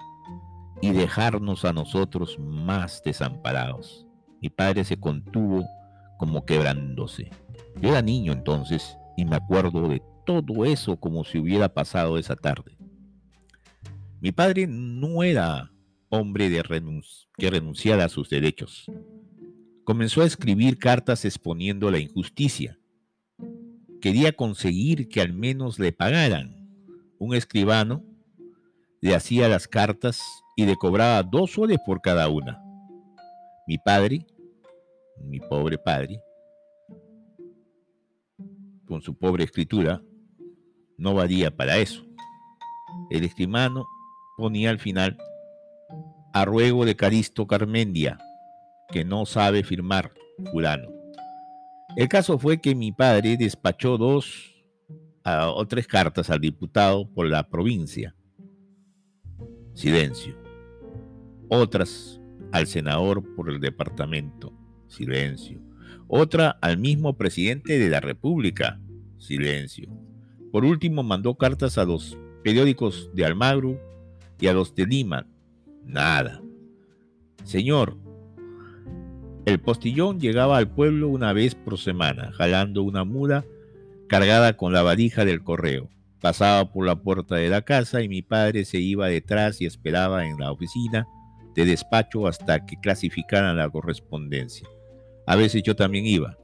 y 0.84 0.92
dejarnos 0.92 1.66
a 1.66 1.74
nosotros 1.74 2.38
más 2.38 3.02
desamparados. 3.04 4.06
Mi 4.40 4.50
padre 4.50 4.84
se 4.84 5.00
contuvo 5.00 5.66
como 6.20 6.46
quebrándose. 6.46 7.32
Yo 7.82 7.90
era 7.90 8.04
niño 8.04 8.34
entonces 8.34 8.96
y 9.18 9.26
me 9.26 9.38
acuerdo 9.38 9.88
de 9.88 10.04
todo 10.28 10.66
eso 10.66 10.98
como 10.98 11.24
si 11.24 11.40
hubiera 11.40 11.74
pasado 11.74 12.20
esa 12.20 12.36
tarde. 12.36 12.78
Mi 14.22 14.32
padre 14.32 14.68
no 14.68 15.24
era 15.24 15.72
hombre 16.10 16.50
de 16.52 16.64
que 17.38 17.50
renunciara 17.50 18.06
a 18.06 18.10
sus 18.10 18.30
derechos. 18.30 18.86
Comenzó 19.84 20.22
a 20.22 20.26
escribir 20.26 20.78
cartas 20.78 21.26
exponiendo 21.26 21.90
la 21.90 21.98
injusticia 21.98 22.78
quería 24.04 24.34
conseguir 24.34 25.08
que 25.08 25.22
al 25.22 25.32
menos 25.32 25.80
le 25.80 25.94
pagaran. 25.94 26.63
Un 27.20 27.36
escribano 27.36 28.04
le 29.02 29.16
hacía 29.16 29.48
las 29.48 29.68
cartas 29.68 30.22
y 30.56 30.66
le 30.66 30.76
cobraba 30.76 31.24
dos 31.24 31.52
soles 31.52 31.78
por 31.86 32.02
cada 32.02 32.30
una. 32.30 32.62
Mi 33.68 33.78
padre, 33.78 34.26
mi 35.22 35.40
pobre 35.40 35.78
padre, 35.78 36.22
con 38.86 39.02
su 39.02 39.18
pobre 39.18 39.44
escritura, 39.44 40.02
no 40.98 41.14
valía 41.14 41.56
para 41.56 41.78
eso. 41.78 42.06
El 43.10 43.24
escribano 43.24 43.86
ponía 44.38 44.70
al 44.70 44.80
final 44.80 45.18
a 46.34 46.46
ruego 46.46 46.86
de 46.86 46.96
Caristo 46.96 47.46
Carmendia, 47.48 48.20
que 48.90 49.06
no 49.06 49.26
sabe 49.26 49.64
firmar, 49.64 50.14
fulano. 50.52 50.90
El 51.96 52.08
caso 52.08 52.40
fue 52.40 52.60
que 52.60 52.74
mi 52.74 52.92
padre 52.92 53.38
despachó 53.38 53.98
dos 53.98 54.53
o 55.26 55.66
tres 55.68 55.88
cartas 55.88 56.30
al 56.30 56.40
diputado 56.40 57.10
por 57.10 57.28
la 57.28 57.48
provincia. 57.50 58.16
Silencio. 59.74 60.36
Otras 61.50 62.20
al 62.52 62.68
senador 62.68 63.24
por 63.36 63.50
el 63.50 63.60
departamento. 63.60 64.54
Silencio. 64.88 65.60
Otra 66.08 66.52
al 66.62 66.78
mismo 66.78 67.18
presidente 67.18 67.80
de 67.80 67.90
la 67.90 68.00
República. 68.00 68.80
Silencio. 69.18 69.90
Por 70.52 70.66
último, 70.66 71.02
mandó 71.02 71.36
cartas 71.36 71.78
a 71.78 71.86
los 71.86 72.18
periódicos 72.44 73.10
de 73.14 73.26
Almagro 73.26 73.80
y 74.40 74.48
a 74.48 74.54
los 74.54 74.76
de 74.76 74.86
Lima. 74.86 75.26
Nada. 75.86 76.42
Señor, 77.44 77.98
el 79.46 79.60
postillón 79.60 80.20
llegaba 80.20 80.58
al 80.58 80.70
pueblo 80.70 81.10
una 81.10 81.34
vez 81.34 81.56
por 81.56 81.78
semana, 81.78 82.32
jalando 82.34 82.84
una 82.84 83.04
muda 83.04 83.46
cargada 84.08 84.58
con 84.58 84.74
la 84.74 84.84
valija 84.84 85.26
del 85.26 85.44
correo. 85.44 85.90
Pasaba 86.22 86.72
por 86.72 86.86
la 86.86 86.96
puerta 86.96 87.36
de 87.36 87.50
la 87.50 87.64
casa 87.64 88.02
y 88.02 88.08
mi 88.08 88.22
padre 88.22 88.66
se 88.66 88.80
iba 88.80 89.08
detrás 89.08 89.60
y 89.62 89.66
esperaba 89.66 90.26
en 90.26 90.40
la 90.40 90.52
oficina 90.52 91.06
de 91.56 91.66
despacho 91.66 92.28
hasta 92.28 92.66
que 92.66 92.78
clasificaran 92.78 93.58
la 93.58 93.70
correspondencia. 93.70 94.68
A 95.28 95.36
veces 95.36 95.64
yo 95.64 95.76
también 95.76 96.06
iba. 96.06 96.38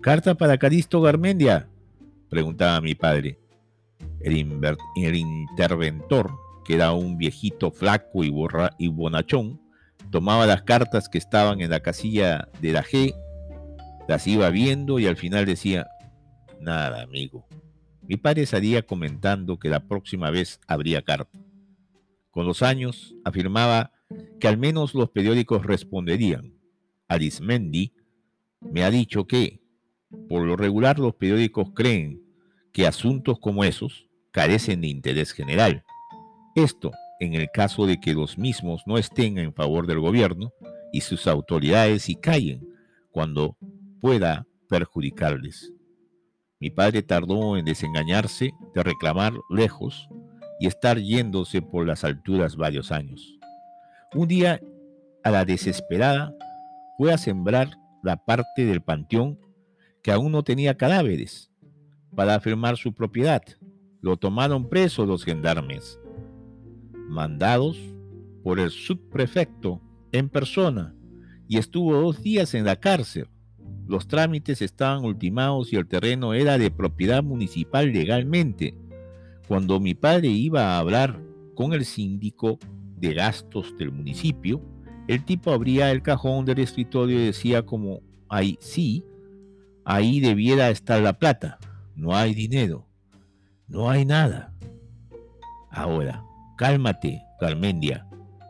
¿Carta 0.00 0.34
para 0.34 0.58
Caristo 0.58 1.00
Garmendia? 1.00 1.68
preguntaba 2.28 2.80
mi 2.80 2.94
padre. 2.94 3.38
El, 4.20 4.34
el 4.96 5.16
interventor, 5.16 6.30
que 6.64 6.74
era 6.74 6.92
un 6.92 7.16
viejito 7.16 7.70
flaco 7.70 8.24
y, 8.24 8.34
y 8.78 8.88
bonachón, 8.88 9.60
tomaba 10.10 10.46
las 10.46 10.62
cartas 10.62 11.08
que 11.08 11.18
estaban 11.18 11.60
en 11.60 11.70
la 11.70 11.80
casilla 11.80 12.48
de 12.60 12.72
la 12.72 12.84
G, 12.84 13.14
las 14.08 14.26
iba 14.26 14.50
viendo 14.50 14.98
y 14.98 15.06
al 15.06 15.16
final 15.16 15.46
decía, 15.46 15.86
nada, 16.64 17.02
amigo. 17.02 17.46
Mi 18.02 18.16
padre 18.16 18.46
salía 18.46 18.82
comentando 18.82 19.58
que 19.58 19.68
la 19.68 19.86
próxima 19.86 20.30
vez 20.30 20.60
habría 20.66 21.02
carta. 21.02 21.38
Con 22.30 22.46
los 22.46 22.62
años 22.62 23.14
afirmaba 23.24 23.92
que 24.40 24.48
al 24.48 24.58
menos 24.58 24.94
los 24.94 25.10
periódicos 25.10 25.64
responderían. 25.64 26.54
Arismendi 27.08 27.92
me 28.60 28.82
ha 28.82 28.90
dicho 28.90 29.26
que, 29.26 29.60
por 30.28 30.42
lo 30.42 30.56
regular, 30.56 30.98
los 30.98 31.14
periódicos 31.14 31.70
creen 31.74 32.22
que 32.72 32.86
asuntos 32.86 33.38
como 33.38 33.64
esos 33.64 34.08
carecen 34.32 34.80
de 34.80 34.88
interés 34.88 35.32
general. 35.32 35.84
Esto 36.56 36.92
en 37.20 37.34
el 37.34 37.48
caso 37.52 37.86
de 37.86 38.00
que 38.00 38.14
los 38.14 38.38
mismos 38.38 38.82
no 38.86 38.98
estén 38.98 39.38
en 39.38 39.54
favor 39.54 39.86
del 39.86 40.00
gobierno 40.00 40.52
y 40.92 41.00
sus 41.00 41.26
autoridades 41.26 42.08
y 42.08 42.16
callen 42.16 42.68
cuando 43.10 43.56
pueda 44.00 44.46
perjudicarles. 44.68 45.73
Mi 46.60 46.70
padre 46.70 47.02
tardó 47.02 47.56
en 47.56 47.64
desengañarse 47.64 48.52
de 48.74 48.82
reclamar 48.82 49.32
lejos 49.50 50.08
y 50.60 50.66
estar 50.66 50.98
yéndose 50.98 51.62
por 51.62 51.86
las 51.86 52.04
alturas 52.04 52.56
varios 52.56 52.92
años. 52.92 53.38
Un 54.14 54.28
día, 54.28 54.60
a 55.24 55.30
la 55.30 55.44
desesperada, 55.44 56.34
fue 56.96 57.12
a 57.12 57.18
sembrar 57.18 57.70
la 58.02 58.16
parte 58.16 58.64
del 58.64 58.82
panteón 58.82 59.38
que 60.02 60.12
aún 60.12 60.30
no 60.32 60.42
tenía 60.44 60.76
cadáveres 60.76 61.50
para 62.14 62.34
afirmar 62.34 62.76
su 62.76 62.94
propiedad. 62.94 63.42
Lo 64.00 64.16
tomaron 64.16 64.68
preso 64.68 65.06
los 65.06 65.24
gendarmes, 65.24 65.98
mandados 67.08 67.78
por 68.42 68.60
el 68.60 68.70
subprefecto 68.70 69.80
en 70.12 70.28
persona, 70.28 70.94
y 71.48 71.58
estuvo 71.58 71.94
dos 71.94 72.22
días 72.22 72.54
en 72.54 72.64
la 72.64 72.76
cárcel. 72.76 73.28
Los 73.86 74.08
trámites 74.08 74.62
estaban 74.62 75.04
ultimados 75.04 75.72
y 75.72 75.76
el 75.76 75.86
terreno 75.86 76.34
era 76.34 76.58
de 76.58 76.70
propiedad 76.70 77.22
municipal 77.22 77.92
legalmente. 77.92 78.74
Cuando 79.46 79.78
mi 79.80 79.94
padre 79.94 80.28
iba 80.28 80.74
a 80.74 80.78
hablar 80.78 81.20
con 81.54 81.72
el 81.72 81.84
síndico, 81.84 82.58
de 82.96 83.14
gastos 83.14 83.76
del 83.76 83.92
municipio, 83.92 84.62
el 85.08 85.24
tipo 85.24 85.52
abría 85.52 85.90
el 85.90 86.02
cajón 86.02 86.44
del 86.44 86.60
escritorio 86.60 87.20
y 87.20 87.26
decía 87.26 87.64
como, 87.64 88.00
ahí 88.28 88.56
sí, 88.60 89.04
ahí 89.84 90.20
debiera 90.20 90.70
estar 90.70 91.02
la 91.02 91.18
plata, 91.18 91.58
no 91.94 92.16
hay 92.16 92.34
dinero, 92.34 92.86
no 93.68 93.90
hay 93.90 94.04
nada. 94.04 94.54
Ahora, 95.70 96.24
cálmate, 96.56 97.22
Carmendia, 97.38 98.06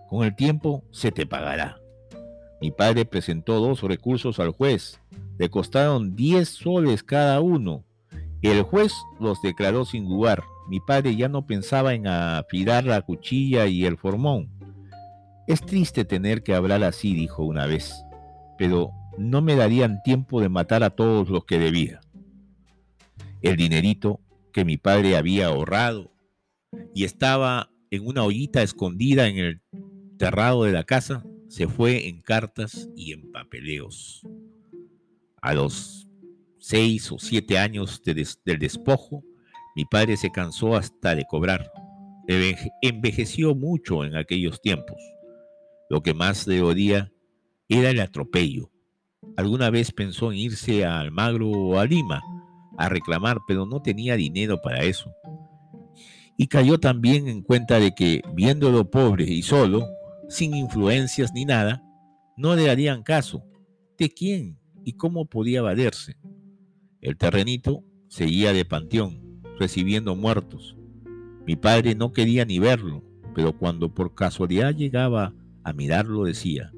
con 0.09 0.25
el 0.25 0.37
tiempo 0.37 0.85
se 0.93 1.11
te 1.11 1.27
pagará. 1.27 1.81
Mi 2.61 2.71
padre 2.71 3.05
presentó 3.05 3.61
dos 3.61 3.83
recursos 3.83 4.39
al 4.39 4.51
juez, 4.51 5.01
le 5.39 5.49
costaron 5.51 6.15
10 6.17 6.49
soles 6.49 7.03
cada 7.03 7.41
uno. 7.41 7.85
El 8.43 8.63
juez 8.63 8.93
los 9.21 9.41
declaró 9.43 9.85
sin 9.85 10.09
lugar 10.09 10.45
mi 10.67 10.81
padre 10.81 11.15
ya 11.15 11.29
no 11.29 11.47
pensaba 11.47 11.95
en 11.95 12.07
afilar 12.07 12.85
la 12.85 13.03
cuchilla 13.03 13.67
y 13.67 13.85
el 13.85 13.99
formón. 13.99 14.51
Es 15.47 15.61
triste 15.61 16.05
tener 16.05 16.43
que 16.43 16.55
hablar 16.55 16.83
así, 16.85 17.15
dijo 17.15 17.45
una 17.45 17.67
vez, 17.67 17.95
pero 18.57 18.91
no 19.19 19.43
me 19.43 19.57
darían 19.57 20.03
tiempo 20.03 20.41
de 20.41 20.49
matar 20.49 20.83
a 20.83 20.91
todos 20.91 21.29
los 21.29 21.45
que 21.45 21.59
debía. 21.59 22.01
El 23.43 23.57
dinerito 23.57 24.21
que 24.53 24.65
mi 24.65 24.79
padre 24.79 25.17
había 25.17 25.49
ahorrado 25.49 26.13
y 26.95 27.05
estaba 27.05 27.71
en 27.91 28.07
una 28.07 28.23
ollita 28.23 28.63
escondida 28.63 29.29
en 29.29 29.37
el 29.37 29.63
terrado 30.19 30.65
de 30.65 30.73
la 30.73 30.85
casa, 30.85 31.25
se 31.49 31.69
fue 31.69 32.09
en 32.09 32.23
cartas 32.23 32.89
y 32.97 33.13
en 33.13 33.31
papeleos. 33.31 34.23
A 35.45 35.53
los 35.53 36.09
seis 36.59 37.13
o 37.13 37.19
siete 37.19 37.59
años 37.59 38.01
del 38.03 38.59
despojo, 38.59 39.23
mi 39.77 39.85
padre 39.85 40.17
se 40.17 40.31
cansó 40.31 40.75
hasta 40.75 41.15
de 41.15 41.27
cobrar. 41.27 41.71
Envejeció 42.81 43.55
mucho 43.55 44.07
en 44.07 44.17
aquellos 44.17 44.63
tiempos. 44.63 44.97
Lo 45.91 46.03
que 46.03 46.15
más 46.15 46.47
le 46.47 46.63
odia 46.63 47.13
era 47.69 47.91
el 47.91 48.01
atropello. 48.01 48.71
Alguna 49.37 49.69
vez 49.69 49.93
pensó 49.93 50.33
en 50.33 50.39
irse 50.39 50.87
a 50.87 50.99
Almagro 50.99 51.51
o 51.51 51.79
a 51.79 51.85
Lima 51.85 52.23
a 52.79 52.89
reclamar, 52.89 53.37
pero 53.47 53.67
no 53.67 53.83
tenía 53.83 54.17
dinero 54.17 54.63
para 54.63 54.83
eso. 54.83 55.13
Y 56.39 56.47
cayó 56.47 56.81
también 56.81 57.29
en 57.29 57.43
cuenta 57.43 57.79
de 57.79 57.95
que, 57.95 58.23
viéndolo 58.33 58.91
pobre 58.91 59.25
y 59.25 59.43
solo, 59.43 59.87
sin 60.31 60.57
influencias 60.57 61.35
ni 61.35 61.45
nada, 61.45 61.83
no 62.39 62.57
le 62.57 62.71
harían 62.71 63.03
caso. 63.03 63.45
¿De 63.99 64.09
quién 64.09 64.64
y 64.85 64.95
cómo 64.95 65.27
podía 65.27 65.63
valerse? 65.63 66.17
El 67.01 67.17
terrenito 67.17 67.85
seguía 68.09 68.53
de 68.53 68.65
panteón 68.65 69.43
recibiendo 69.59 70.17
muertos. 70.17 70.77
Mi 71.47 71.57
padre 71.57 71.95
no 71.95 72.13
quería 72.13 72.45
ni 72.45 72.59
verlo, 72.59 73.03
pero 73.35 73.57
cuando 73.57 73.93
por 73.93 74.15
casualidad 74.15 74.75
llegaba 74.75 75.35
a 75.63 75.73
mirarlo 75.73 76.25
decía, 76.25 76.73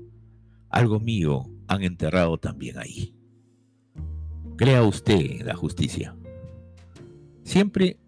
algo 0.69 1.01
mío 1.01 1.47
han 1.69 1.83
enterrado 1.83 2.39
también 2.39 2.79
ahí. 2.79 3.15
Crea 4.57 4.83
usted 4.83 5.41
en 5.41 5.47
la 5.47 5.55
justicia. 5.55 6.17
Siempre 7.43 7.99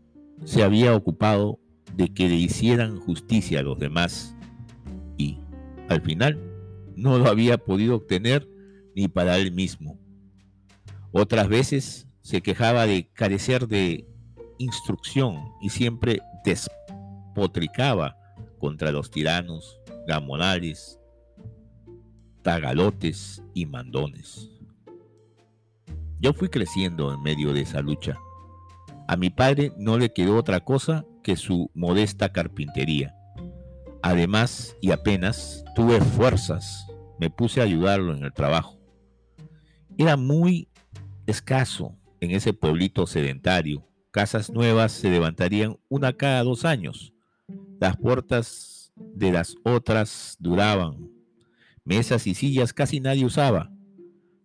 se 0.44 0.62
había 0.62 0.94
ocupado 0.94 1.60
de 1.94 2.12
que 2.12 2.28
le 2.28 2.36
hicieran 2.36 2.98
justicia 2.98 3.60
a 3.60 3.62
los 3.62 3.78
demás 3.78 4.36
y, 5.16 5.38
al 5.88 6.00
final, 6.00 6.40
no 6.96 7.18
lo 7.18 7.26
había 7.28 7.58
podido 7.58 7.96
obtener 7.96 8.48
ni 8.98 9.06
para 9.06 9.38
él 9.38 9.52
mismo. 9.52 9.96
Otras 11.12 11.48
veces 11.48 12.08
se 12.20 12.40
quejaba 12.40 12.84
de 12.84 13.06
carecer 13.12 13.68
de 13.68 14.08
instrucción 14.58 15.52
y 15.62 15.68
siempre 15.68 16.20
despotricaba 16.44 18.16
contra 18.58 18.90
los 18.90 19.12
tiranos, 19.12 19.78
gamonales, 20.08 20.98
tagalotes 22.42 23.40
y 23.54 23.66
mandones. 23.66 24.50
Yo 26.18 26.32
fui 26.32 26.48
creciendo 26.48 27.14
en 27.14 27.22
medio 27.22 27.52
de 27.52 27.60
esa 27.60 27.80
lucha. 27.82 28.18
A 29.06 29.16
mi 29.16 29.30
padre 29.30 29.72
no 29.76 29.96
le 29.96 30.12
quedó 30.12 30.36
otra 30.36 30.58
cosa 30.58 31.06
que 31.22 31.36
su 31.36 31.70
modesta 31.72 32.32
carpintería. 32.32 33.14
Además, 34.02 34.76
y 34.80 34.90
apenas, 34.90 35.64
tuve 35.76 36.00
fuerzas, 36.00 36.84
me 37.20 37.30
puse 37.30 37.60
a 37.60 37.64
ayudarlo 37.64 38.12
en 38.12 38.24
el 38.24 38.32
trabajo. 38.32 38.77
Era 39.98 40.16
muy 40.16 40.68
escaso 41.26 41.94
en 42.20 42.30
ese 42.30 42.54
pueblito 42.54 43.06
sedentario 43.06 43.88
casas 44.18 44.50
nuevas 44.50 44.90
se 44.90 45.10
levantarían 45.10 45.76
una 45.88 46.12
cada 46.12 46.42
dos 46.42 46.64
años. 46.64 47.12
Las 47.80 47.96
puertas 47.96 48.92
de 48.96 49.30
las 49.30 49.54
otras 49.62 50.36
duraban. 50.40 51.08
Mesas 51.84 52.26
y 52.26 52.34
sillas 52.34 52.72
casi 52.72 52.98
nadie 52.98 53.24
usaba. 53.24 53.70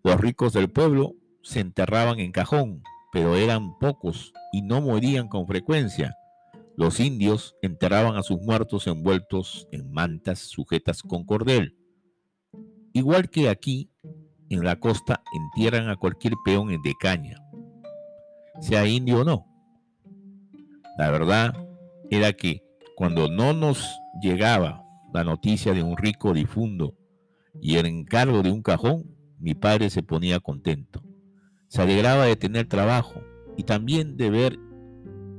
Los 0.03 0.19
ricos 0.19 0.53
del 0.53 0.69
pueblo 0.69 1.15
se 1.41 1.59
enterraban 1.59 2.19
en 2.19 2.31
cajón, 2.31 2.83
pero 3.11 3.35
eran 3.35 3.77
pocos 3.79 4.31
y 4.51 4.61
no 4.61 4.79
morían 4.79 5.27
con 5.27 5.47
frecuencia. 5.47 6.15
Los 6.77 6.99
indios 6.99 7.55
enterraban 7.61 8.15
a 8.15 8.21
sus 8.21 8.39
muertos 8.41 8.85
envueltos 8.87 9.67
en 9.71 9.91
mantas 9.91 10.39
sujetas 10.39 11.01
con 11.01 11.25
cordel. 11.25 11.75
Igual 12.93 13.29
que 13.29 13.49
aquí, 13.49 13.89
en 14.49 14.63
la 14.63 14.79
costa 14.79 15.21
entierran 15.33 15.89
a 15.89 15.95
cualquier 15.95 16.33
peón 16.43 16.69
de 16.69 16.93
caña, 16.99 17.37
sea 18.59 18.87
indio 18.87 19.21
o 19.21 19.23
no. 19.23 19.47
La 20.97 21.09
verdad 21.09 21.55
era 22.09 22.33
que 22.33 22.63
cuando 22.95 23.29
no 23.29 23.53
nos 23.53 23.89
llegaba 24.21 24.83
la 25.13 25.23
noticia 25.23 25.73
de 25.73 25.83
un 25.83 25.97
rico 25.97 26.33
difundo 26.33 26.95
y 27.61 27.77
en 27.77 27.85
encargo 27.85 28.41
de 28.41 28.51
un 28.51 28.61
cajón, 28.61 29.15
mi 29.39 29.53
padre 29.53 29.89
se 29.89 30.03
ponía 30.03 30.39
contento. 30.39 31.03
Se 31.67 31.81
alegraba 31.81 32.25
de 32.25 32.35
tener 32.35 32.67
trabajo 32.67 33.21
y 33.57 33.63
también 33.63 34.17
de 34.17 34.29
ver 34.29 34.59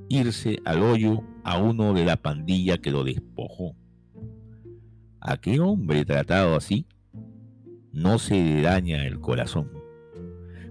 irse 0.08 0.58
al 0.64 0.82
hoyo 0.82 1.22
a 1.44 1.58
uno 1.58 1.92
de 1.92 2.04
la 2.04 2.16
pandilla 2.16 2.78
que 2.78 2.90
lo 2.90 3.04
despojó. 3.04 3.74
¿A 5.20 5.36
qué 5.38 5.60
hombre 5.60 6.04
tratado 6.04 6.56
así? 6.56 6.86
No 7.94 8.18
se 8.18 8.60
daña 8.60 9.06
el 9.06 9.20
corazón. 9.20 9.70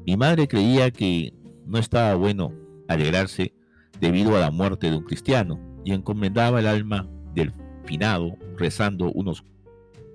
Mi 0.05 0.17
madre 0.17 0.49
creía 0.49 0.91
que 0.91 1.33
no 1.65 1.77
estaba 1.77 2.15
bueno 2.15 2.53
alegrarse 2.89 3.53
debido 4.01 4.35
a 4.35 4.41
la 4.41 4.51
muerte 4.51 4.91
de 4.91 4.97
un 4.97 5.05
cristiano 5.05 5.57
y 5.85 5.93
encomendaba 5.93 6.59
el 6.59 6.67
alma 6.67 7.09
del 7.33 7.53
finado 7.85 8.35
rezando 8.57 9.09
unos 9.13 9.45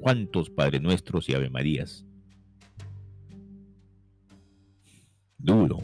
cuantos 0.00 0.50
Padre 0.50 0.80
Nuestros 0.80 1.30
y 1.30 1.34
Ave 1.34 1.48
Marías. 1.48 2.04
Duro. 5.38 5.78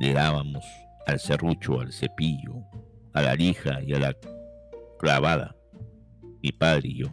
Le 0.00 0.14
dábamos 0.14 0.64
al 1.06 1.20
serrucho, 1.20 1.78
al 1.78 1.92
cepillo, 1.92 2.54
a 3.12 3.20
la 3.20 3.34
lija 3.34 3.82
y 3.82 3.92
a 3.92 3.98
la 3.98 4.16
clavada, 4.98 5.54
mi 6.42 6.52
padre 6.52 6.88
y 6.88 6.98
yo, 7.00 7.08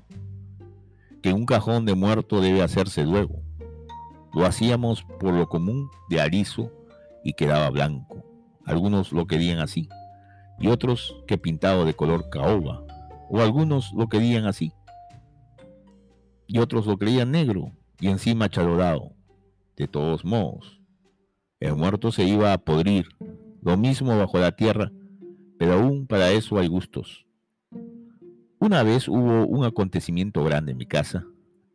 que 1.22 1.34
un 1.34 1.46
cajón 1.46 1.86
de 1.86 1.96
muerto 1.96 2.42
debe 2.42 2.62
hacerse 2.62 3.04
luego. 3.06 3.42
Lo 4.34 4.46
hacíamos 4.46 5.04
por 5.20 5.34
lo 5.34 5.48
común 5.50 5.90
de 6.10 6.22
aliso 6.22 6.72
y 7.24 7.34
quedaba 7.34 7.70
blanco. 7.70 8.24
Algunos 8.66 9.12
lo 9.12 9.26
querían 9.26 9.60
así, 9.60 9.90
y 10.60 10.68
otros 10.68 11.16
que 11.28 11.38
pintado 11.38 11.86
de 11.86 11.94
color 11.94 12.30
caoba, 12.30 12.84
o 13.30 13.42
algunos 13.42 13.92
lo 13.94 14.08
querían 14.08 14.46
así, 14.46 14.74
y 16.48 16.60
otros 16.60 16.86
lo 16.86 16.98
creían 16.98 17.32
negro 17.32 17.72
y 18.00 18.08
encima 18.08 18.50
chalorado. 18.50 19.14
De 19.76 19.88
todos 19.88 20.26
modos, 20.26 20.82
el 21.60 21.76
muerto 21.76 22.12
se 22.12 22.26
iba 22.26 22.54
a 22.54 22.58
podrir, 22.58 23.08
lo 23.62 23.78
mismo 23.78 24.18
bajo 24.18 24.40
la 24.40 24.52
tierra, 24.52 24.92
pero 25.58 25.74
aún 25.74 26.08
para 26.08 26.32
eso 26.32 26.58
hay 26.58 26.68
gustos. 26.68 27.26
Una 28.62 28.84
vez 28.84 29.08
hubo 29.08 29.48
un 29.48 29.64
acontecimiento 29.64 30.44
grande 30.44 30.74
en 30.74 30.78
mi 30.78 30.86
casa 30.86 31.26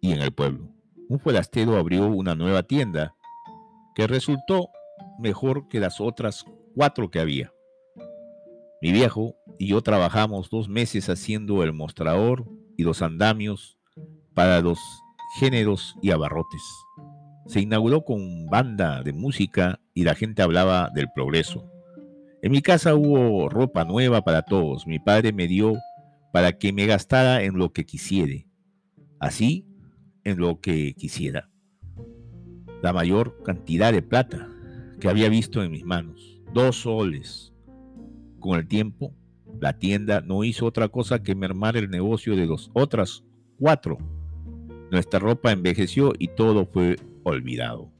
y 0.02 0.12
en 0.12 0.20
el 0.20 0.32
pueblo. 0.32 0.68
Un 1.08 1.18
forastero 1.18 1.78
abrió 1.78 2.06
una 2.08 2.34
nueva 2.34 2.62
tienda 2.62 3.14
que 3.94 4.06
resultó 4.06 4.68
mejor 5.18 5.66
que 5.68 5.80
las 5.80 5.98
otras 5.98 6.44
cuatro 6.74 7.10
que 7.10 7.20
había. 7.20 7.54
Mi 8.82 8.92
viejo 8.92 9.34
y 9.58 9.68
yo 9.68 9.80
trabajamos 9.80 10.50
dos 10.50 10.68
meses 10.68 11.08
haciendo 11.08 11.62
el 11.62 11.72
mostrador 11.72 12.44
y 12.76 12.82
los 12.82 13.00
andamios 13.00 13.78
para 14.34 14.60
los 14.60 14.78
géneros 15.40 15.96
y 16.02 16.10
abarrotes. 16.10 16.62
Se 17.46 17.60
inauguró 17.60 18.04
con 18.04 18.44
banda 18.44 19.02
de 19.02 19.14
música 19.14 19.80
y 19.94 20.04
la 20.04 20.14
gente 20.14 20.42
hablaba 20.42 20.90
del 20.94 21.08
progreso. 21.14 21.64
En 22.42 22.52
mi 22.52 22.60
casa 22.60 22.94
hubo 22.94 23.48
ropa 23.48 23.86
nueva 23.86 24.20
para 24.20 24.42
todos. 24.42 24.86
Mi 24.86 24.98
padre 24.98 25.32
me 25.32 25.46
dio 25.46 25.78
para 26.34 26.58
que 26.58 26.72
me 26.72 26.84
gastara 26.86 27.44
en 27.44 27.58
lo 27.58 27.72
que 27.72 27.86
quisiere. 27.86 28.48
Así, 29.20 29.68
en 30.24 30.38
lo 30.38 30.60
que 30.60 30.92
quisiera. 30.94 31.48
La 32.82 32.92
mayor 32.92 33.40
cantidad 33.44 33.92
de 33.92 34.02
plata 34.02 34.50
que 34.98 35.08
había 35.08 35.28
visto 35.28 35.62
en 35.62 35.70
mis 35.70 35.84
manos. 35.84 36.42
Dos 36.52 36.80
soles. 36.80 37.52
Con 38.40 38.58
el 38.58 38.66
tiempo, 38.66 39.14
la 39.60 39.78
tienda 39.78 40.22
no 40.22 40.42
hizo 40.42 40.66
otra 40.66 40.88
cosa 40.88 41.22
que 41.22 41.36
mermar 41.36 41.76
el 41.76 41.88
negocio 41.88 42.34
de 42.34 42.46
los 42.46 42.68
otras 42.72 43.22
cuatro. 43.60 43.96
Nuestra 44.90 45.20
ropa 45.20 45.52
envejeció 45.52 46.14
y 46.18 46.26
todo 46.26 46.66
fue 46.66 46.96
olvidado. 47.22 47.92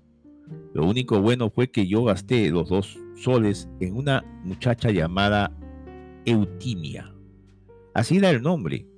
Lo 0.73 0.85
único 0.85 1.21
bueno 1.21 1.51
fue 1.51 1.71
que 1.71 1.87
yo 1.87 2.03
gasté 2.03 2.51
los 2.51 2.69
dos 2.69 2.99
soles 3.15 3.69
en 3.79 3.95
una 3.95 4.25
muchacha 4.43 4.91
llamada 4.91 5.57
Eutimia. 6.25 7.14
Así 7.95 8.17
era 8.17 8.31
el 8.31 8.43
nombre, 8.43 8.89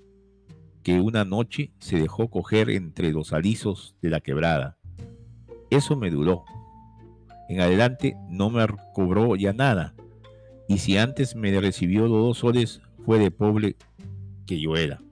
que 0.82 1.00
una 1.00 1.26
noche 1.26 1.70
se 1.80 1.98
dejó 1.98 2.30
coger 2.30 2.70
entre 2.70 3.12
los 3.12 3.34
alisos 3.34 3.94
de 4.00 4.08
la 4.08 4.20
quebrada. 4.20 4.78
Eso 5.68 5.96
me 5.96 6.10
duró. 6.10 6.44
En 7.50 7.60
adelante 7.60 8.16
no 8.30 8.48
me 8.48 8.66
cobró 8.94 9.36
ya 9.36 9.52
nada, 9.52 9.94
y 10.66 10.78
si 10.78 10.96
antes 10.96 11.36
me 11.36 11.60
recibió 11.60 12.08
los 12.08 12.18
dos 12.18 12.38
soles, 12.38 12.80
fue 13.04 13.18
de 13.18 13.30
pobre 13.30 13.76
que 14.46 14.58
yo 14.58 14.76
era. 14.76 15.02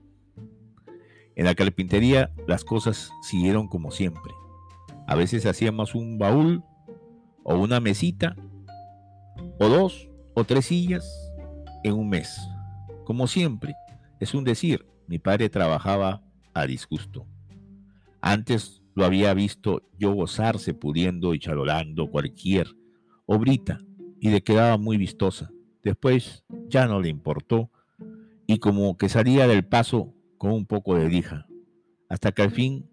En 1.35 1.45
la 1.45 1.53
carpintería 1.53 2.31
las 2.47 2.63
cosas 2.63 3.11
siguieron 3.21 3.67
como 3.67 3.91
siempre. 3.91 4.31
A 5.07 5.15
veces 5.15 5.45
hacíamos 5.45 5.93
un 5.93 6.17
baúl 6.17 6.63
o 7.43 7.55
una 7.55 7.79
mesita 7.79 8.35
o 9.59 9.67
dos 9.69 10.09
o 10.33 10.43
tres 10.43 10.65
sillas 10.65 11.07
en 11.83 11.93
un 11.93 12.09
mes. 12.09 12.35
Como 13.05 13.27
siempre, 13.27 13.75
es 14.19 14.33
un 14.33 14.43
decir, 14.43 14.85
mi 15.07 15.19
padre 15.19 15.49
trabajaba 15.49 16.21
a 16.53 16.65
disgusto. 16.65 17.25
Antes 18.19 18.83
lo 18.95 19.05
había 19.05 19.33
visto 19.33 19.83
yo 19.97 20.13
gozarse 20.13 20.73
pudiendo 20.73 21.33
y 21.33 21.39
charolando 21.39 22.09
cualquier 22.09 22.67
obrita 23.25 23.79
y 24.19 24.29
le 24.29 24.41
quedaba 24.41 24.77
muy 24.77 24.97
vistosa. 24.97 25.51
Después 25.83 26.43
ya 26.67 26.87
no 26.87 26.99
le 26.99 27.09
importó 27.09 27.69
y 28.47 28.57
como 28.57 28.97
que 28.97 29.07
salía 29.07 29.47
del 29.47 29.65
paso 29.65 30.13
con 30.37 30.51
un 30.51 30.65
poco 30.65 30.95
de 30.95 31.07
lija, 31.07 31.47
hasta 32.09 32.31
que 32.31 32.41
al 32.41 32.51
fin 32.51 32.89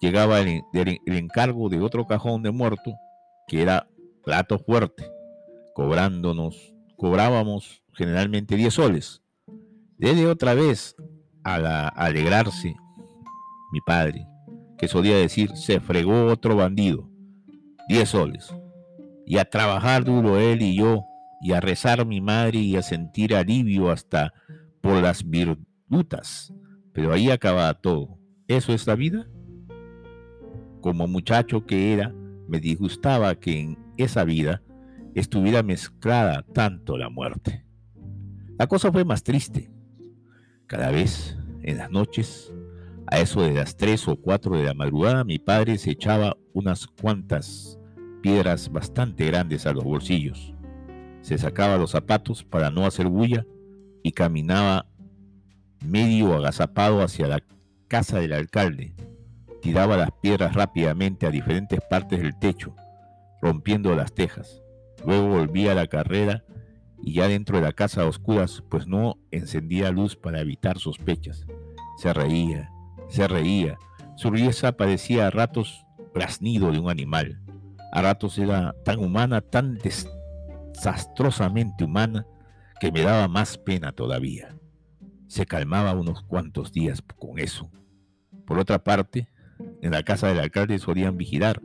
llegaba 0.00 0.40
el, 0.40 0.62
el 0.72 1.16
encargo 1.16 1.68
de 1.68 1.80
otro 1.80 2.06
cajón 2.06 2.42
de 2.42 2.50
muerto 2.50 2.94
que 3.46 3.62
era 3.62 3.88
plato 4.24 4.58
fuerte 4.58 5.14
cobrándonos, 5.74 6.72
cobrábamos 6.96 7.82
generalmente 7.92 8.56
10 8.56 8.72
soles. 8.72 9.22
Desde 10.04 10.26
otra 10.26 10.52
vez 10.52 10.94
a, 11.44 11.88
alegrarse 11.88 12.76
mi 13.72 13.80
padre, 13.80 14.28
que 14.76 14.86
solía 14.86 15.16
decir, 15.16 15.56
se 15.56 15.80
fregó 15.80 16.26
otro 16.26 16.56
bandido, 16.56 17.08
10 17.88 18.06
soles. 18.10 18.54
Y 19.24 19.38
a 19.38 19.46
trabajar 19.46 20.04
duro 20.04 20.38
él 20.38 20.60
y 20.60 20.76
yo, 20.76 21.06
y 21.40 21.52
a 21.52 21.60
rezar 21.60 22.04
mi 22.04 22.20
madre 22.20 22.58
y 22.58 22.76
a 22.76 22.82
sentir 22.82 23.34
alivio 23.34 23.90
hasta 23.90 24.34
por 24.82 25.02
las 25.02 25.24
virtudes. 25.26 26.52
Pero 26.92 27.10
ahí 27.10 27.30
acababa 27.30 27.72
todo. 27.72 28.18
¿Eso 28.46 28.74
es 28.74 28.86
la 28.86 28.96
vida? 28.96 29.26
Como 30.82 31.08
muchacho 31.08 31.64
que 31.64 31.94
era, 31.94 32.14
me 32.46 32.60
disgustaba 32.60 33.36
que 33.36 33.58
en 33.58 33.78
esa 33.96 34.24
vida 34.24 34.62
estuviera 35.14 35.62
mezclada 35.62 36.44
tanto 36.52 36.98
la 36.98 37.08
muerte. 37.08 37.64
La 38.58 38.66
cosa 38.66 38.92
fue 38.92 39.06
más 39.06 39.22
triste. 39.22 39.73
Cada 40.66 40.90
vez, 40.90 41.36
en 41.62 41.76
las 41.78 41.90
noches, 41.90 42.52
a 43.06 43.20
eso 43.20 43.42
de 43.42 43.52
las 43.52 43.76
tres 43.76 44.08
o 44.08 44.16
cuatro 44.16 44.56
de 44.56 44.64
la 44.64 44.72
madrugada, 44.72 45.22
mi 45.22 45.38
padre 45.38 45.76
se 45.76 45.90
echaba 45.90 46.36
unas 46.54 46.86
cuantas 46.86 47.78
piedras 48.22 48.72
bastante 48.72 49.26
grandes 49.26 49.66
a 49.66 49.72
los 49.74 49.84
bolsillos. 49.84 50.54
Se 51.20 51.36
sacaba 51.36 51.76
los 51.76 51.90
zapatos 51.90 52.44
para 52.44 52.70
no 52.70 52.86
hacer 52.86 53.08
bulla 53.08 53.46
y 54.02 54.12
caminaba 54.12 54.86
medio 55.84 56.34
agazapado 56.34 57.02
hacia 57.02 57.28
la 57.28 57.42
casa 57.88 58.18
del 58.18 58.32
alcalde. 58.32 58.94
Tiraba 59.60 59.98
las 59.98 60.10
piedras 60.22 60.54
rápidamente 60.54 61.26
a 61.26 61.30
diferentes 61.30 61.80
partes 61.90 62.22
del 62.22 62.38
techo, 62.38 62.74
rompiendo 63.42 63.94
las 63.94 64.14
tejas. 64.14 64.62
Luego 65.06 65.28
volvía 65.28 65.72
a 65.72 65.74
la 65.74 65.86
carrera 65.86 66.44
y 67.06 67.12
ya 67.12 67.28
dentro 67.28 67.58
de 67.58 67.62
la 67.62 67.72
casa 67.72 68.00
a 68.00 68.06
oscuras, 68.06 68.64
pues 68.70 68.86
no 68.86 69.18
encendía 69.30 69.90
luz 69.90 70.16
para 70.16 70.40
evitar 70.40 70.78
sospechas. 70.78 71.44
Se 71.98 72.14
reía, 72.14 72.70
se 73.08 73.28
reía. 73.28 73.76
Su 74.16 74.30
risa 74.30 74.78
parecía 74.78 75.26
a 75.26 75.30
ratos 75.30 75.84
graznido 76.14 76.72
de 76.72 76.78
un 76.78 76.88
animal. 76.88 77.42
A 77.92 78.00
ratos 78.00 78.38
era 78.38 78.74
tan 78.86 79.00
humana, 79.00 79.42
tan 79.42 79.76
desastrosamente 79.76 81.84
humana, 81.84 82.26
que 82.80 82.90
me 82.90 83.02
daba 83.02 83.28
más 83.28 83.58
pena 83.58 83.92
todavía. 83.92 84.56
Se 85.26 85.44
calmaba 85.44 85.92
unos 85.92 86.22
cuantos 86.22 86.72
días 86.72 87.02
con 87.18 87.38
eso. 87.38 87.70
Por 88.46 88.58
otra 88.58 88.82
parte, 88.82 89.28
en 89.82 89.90
la 89.90 90.04
casa 90.04 90.28
del 90.28 90.40
alcalde 90.40 90.78
solían 90.78 91.18
vigilar, 91.18 91.60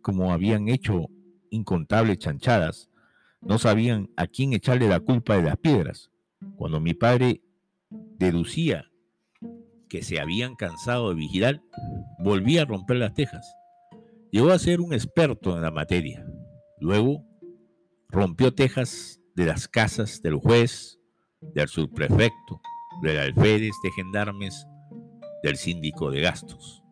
como 0.00 0.32
habían 0.32 0.68
hecho 0.68 1.08
incontables 1.50 2.18
chanchadas, 2.18 2.88
no 3.40 3.58
sabían 3.58 4.10
a 4.16 4.26
quién 4.26 4.52
echarle 4.52 4.88
la 4.88 5.00
culpa 5.00 5.36
de 5.36 5.42
las 5.42 5.56
piedras. 5.56 6.10
Cuando 6.56 6.80
mi 6.80 6.94
padre 6.94 7.42
deducía 8.18 8.90
que 9.88 10.02
se 10.02 10.20
habían 10.20 10.56
cansado 10.56 11.10
de 11.10 11.14
vigilar, 11.14 11.62
volvía 12.18 12.62
a 12.62 12.64
romper 12.64 12.96
las 12.96 13.14
tejas. 13.14 13.46
Llegó 14.32 14.50
a 14.50 14.58
ser 14.58 14.80
un 14.80 14.92
experto 14.92 15.54
en 15.54 15.62
la 15.62 15.70
materia. 15.70 16.26
Luego 16.80 17.24
rompió 18.08 18.52
tejas 18.52 19.20
de 19.34 19.46
las 19.46 19.68
casas 19.68 20.20
del 20.22 20.36
juez, 20.36 20.98
del 21.54 21.68
subprefecto, 21.68 22.60
del 23.02 23.18
alférez 23.18 23.74
de 23.82 23.90
gendarmes, 23.92 24.66
del 25.42 25.56
síndico 25.56 26.10
de 26.10 26.20
gastos. 26.22 26.82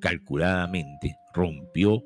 calculadamente 0.00 1.16
rompió 1.34 2.04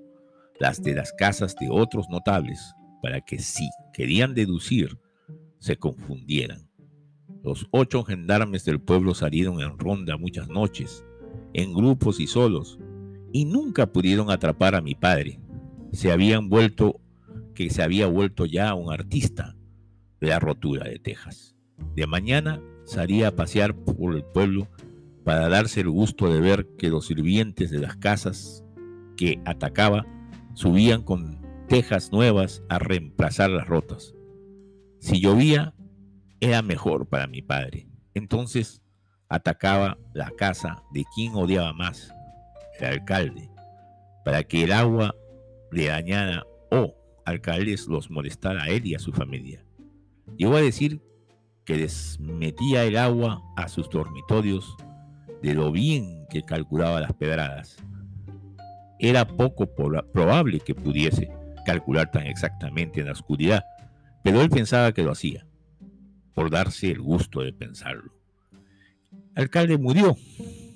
las 0.59 0.83
de 0.83 0.95
las 0.95 1.13
casas 1.13 1.55
de 1.57 1.69
otros 1.71 2.09
notables 2.09 2.75
para 3.03 3.21
que 3.21 3.41
si 3.41 3.69
querían 3.93 4.33
deducir, 4.33 4.99
se 5.59 5.77
confundieran. 5.77 6.71
Los 7.43 7.67
ocho 7.73 8.05
gendarmes 8.05 8.65
del 8.65 8.81
pueblo 8.81 9.15
salieron 9.15 9.61
en 9.61 9.77
ronda 9.77 10.17
muchas 10.17 10.49
noches, 10.49 11.05
en 11.53 11.75
grupos 11.75 12.21
y 12.21 12.29
solos, 12.29 12.79
y 13.33 13.45
nunca 13.45 13.93
pudieron 13.93 14.31
atrapar 14.31 14.77
a 14.77 14.81
mi 14.81 14.95
padre. 14.95 15.41
Se 15.93 16.13
habían 16.13 16.49
vuelto, 16.49 17.01
que 17.55 17.69
se 17.71 17.83
había 17.83 18.07
vuelto 18.07 18.47
ya 18.47 18.73
un 18.75 18.93
artista 18.93 19.57
de 20.21 20.29
la 20.29 20.39
rotura 20.39 20.85
de 20.89 21.01
Texas. 21.01 21.57
De 21.97 22.07
mañana 22.07 22.63
salía 22.85 23.29
a 23.29 23.37
pasear 23.37 23.75
por 23.75 24.15
el 24.15 24.25
pueblo 24.25 24.69
para 25.25 25.49
darse 25.49 25.81
el 25.81 25.91
gusto 25.91 26.33
de 26.33 26.41
ver 26.41 26.69
que 26.79 26.89
los 26.89 27.07
sirvientes 27.07 27.71
de 27.71 27.81
las 27.81 27.97
casas 27.97 28.65
que 29.17 29.41
atacaba 29.45 30.07
subían 30.55 31.03
con 31.03 31.42
tejas 31.73 32.13
nuevas 32.13 32.63
a 32.69 32.79
reemplazar 32.79 33.49
las 33.49 33.67
rotas. 33.67 34.15
Si 34.99 35.23
llovía, 35.23 35.73
era 36.39 36.61
mejor 36.61 37.09
para 37.09 37.27
mi 37.27 37.41
padre. 37.41 37.89
Entonces 38.13 38.83
atacaba 39.31 39.97
la 40.13 40.31
casa 40.33 40.83
de 40.93 41.07
quien 41.15 41.35
odiaba 41.35 41.73
más, 41.73 42.13
el 42.79 42.89
alcalde, 42.89 43.49
para 44.23 44.45
que 44.45 44.65
el 44.65 44.73
agua 44.73 45.15
le 45.71 45.87
dañara 45.87 46.45
o 46.71 46.95
alcaldes 47.25 47.87
los 47.87 48.11
molestara 48.11 48.65
a 48.65 48.69
él 48.69 48.85
y 48.85 48.95
a 48.95 48.99
su 48.99 49.11
familia. 49.11 49.65
Llegó 50.37 50.57
a 50.57 50.61
decir 50.61 51.01
que 51.65 51.79
desmetía 51.79 52.85
el 52.85 52.99
agua 52.99 53.43
a 53.57 53.69
sus 53.69 53.89
dormitorios 53.89 54.77
de 55.41 55.55
lo 55.55 55.73
bien 55.73 56.27
que 56.29 56.43
calculaba 56.43 57.01
las 57.01 57.15
pedradas. 57.15 57.79
Era 58.99 59.27
poco 59.27 59.75
probable 59.75 60.61
que 60.61 60.75
pudiese 60.75 61.33
calcular 61.65 62.11
tan 62.11 62.27
exactamente 62.27 63.01
en 63.01 63.07
la 63.07 63.13
oscuridad, 63.13 63.65
pero 64.23 64.41
él 64.41 64.51
pensaba 64.51 64.93
que 64.93 65.03
lo 65.03 65.13
hacía, 65.13 65.47
por 66.35 66.51
darse 66.51 66.91
el 66.91 67.01
gusto 67.01 67.41
de 67.41 67.53
pensarlo. 67.53 68.15
El 69.35 69.45
alcalde 69.45 69.79
murió 69.79 70.17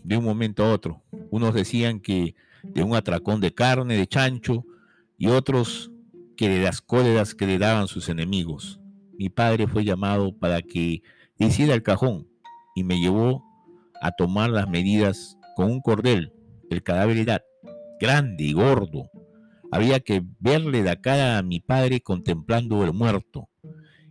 de 0.03 0.17
un 0.17 0.25
momento 0.25 0.65
a 0.65 0.73
otro. 0.73 1.03
Unos 1.31 1.55
decían 1.55 2.01
que 2.01 2.35
de 2.63 2.83
un 2.83 2.95
atracón 2.95 3.41
de 3.41 3.53
carne, 3.53 3.97
de 3.97 4.07
chancho, 4.07 4.65
y 5.19 5.29
otros 5.29 5.91
que 6.37 6.49
de 6.49 6.63
las 6.63 6.81
cóleras 6.81 7.35
que 7.35 7.47
le 7.47 7.59
daban 7.59 7.89
sus 7.89 8.09
enemigos. 8.09 8.81
Mi 9.19 9.29
padre 9.29 9.67
fue 9.67 9.85
llamado 9.85 10.37
para 10.37 10.63
que 10.63 11.03
hiciera 11.39 11.75
el 11.75 11.83
cajón 11.83 12.29
y 12.75 12.85
me 12.85 13.01
llevó 13.01 13.43
a 14.03 14.13
tomar 14.13 14.51
las 14.51 14.69
medidas 14.69 15.39
con 15.57 15.71
un 15.71 15.81
cordel. 15.81 16.33
El 16.71 16.83
cadáver 16.83 17.17
era 17.17 17.43
grande 17.99 18.45
y 18.45 18.53
gordo. 18.53 19.11
Había 19.77 20.01
que 20.01 20.25
verle 20.41 20.83
la 20.83 21.03
cara 21.03 21.37
a 21.37 21.43
mi 21.43 21.61
padre 21.61 22.01
contemplando 22.01 22.83
el 22.83 22.95
muerto. 22.95 23.51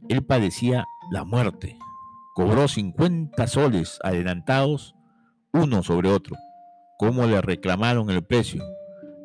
Él 0.09 0.23
padecía 0.23 0.85
la 1.11 1.23
muerte. 1.23 1.79
Cobró 2.35 2.67
50 2.67 3.47
soles 3.47 3.97
adelantados, 4.03 4.93
uno 5.51 5.81
sobre 5.81 6.09
otro. 6.09 6.35
¿Cómo 6.99 7.25
le 7.25 7.41
reclamaron 7.41 8.11
el 8.11 8.23
precio? 8.23 8.63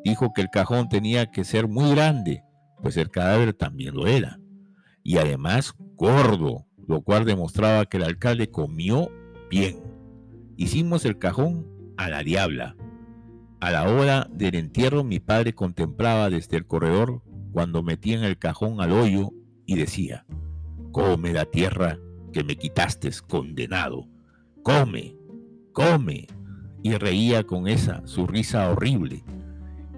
Dijo 0.03 0.33
que 0.33 0.41
el 0.41 0.49
cajón 0.49 0.89
tenía 0.89 1.29
que 1.29 1.43
ser 1.43 1.67
muy 1.67 1.91
grande, 1.91 2.41
pues 2.81 2.97
el 2.97 3.11
cadáver 3.11 3.53
también 3.53 3.93
lo 3.93 4.07
era. 4.07 4.39
Y 5.03 5.19
además 5.19 5.75
gordo, 5.95 6.65
lo 6.87 7.03
cual 7.03 7.23
demostraba 7.23 7.85
que 7.85 7.97
el 7.97 8.03
alcalde 8.03 8.49
comió 8.49 9.11
bien. 9.47 9.79
Hicimos 10.57 11.05
el 11.05 11.19
cajón 11.19 11.67
a 11.97 12.09
la 12.09 12.23
diabla. 12.23 12.75
A 13.61 13.69
la 13.69 13.87
hora 13.87 14.27
del 14.31 14.55
entierro 14.55 15.03
mi 15.03 15.19
padre 15.19 15.53
contemplaba 15.53 16.31
desde 16.31 16.57
el 16.57 16.65
corredor 16.65 17.21
cuando 17.51 17.83
metían 17.83 18.23
el 18.23 18.39
cajón 18.39 18.81
al 18.81 18.91
hoyo 18.91 19.29
y 19.67 19.75
decía, 19.75 20.25
come 20.91 21.31
la 21.31 21.45
tierra 21.45 21.99
que 22.33 22.43
me 22.43 22.55
quitaste, 22.55 23.11
condenado, 23.27 24.07
come, 24.63 25.15
come. 25.73 26.25
Y 26.81 26.95
reía 26.95 27.43
con 27.43 27.67
esa, 27.67 28.01
su 28.07 28.25
risa 28.25 28.67
horrible. 28.71 29.23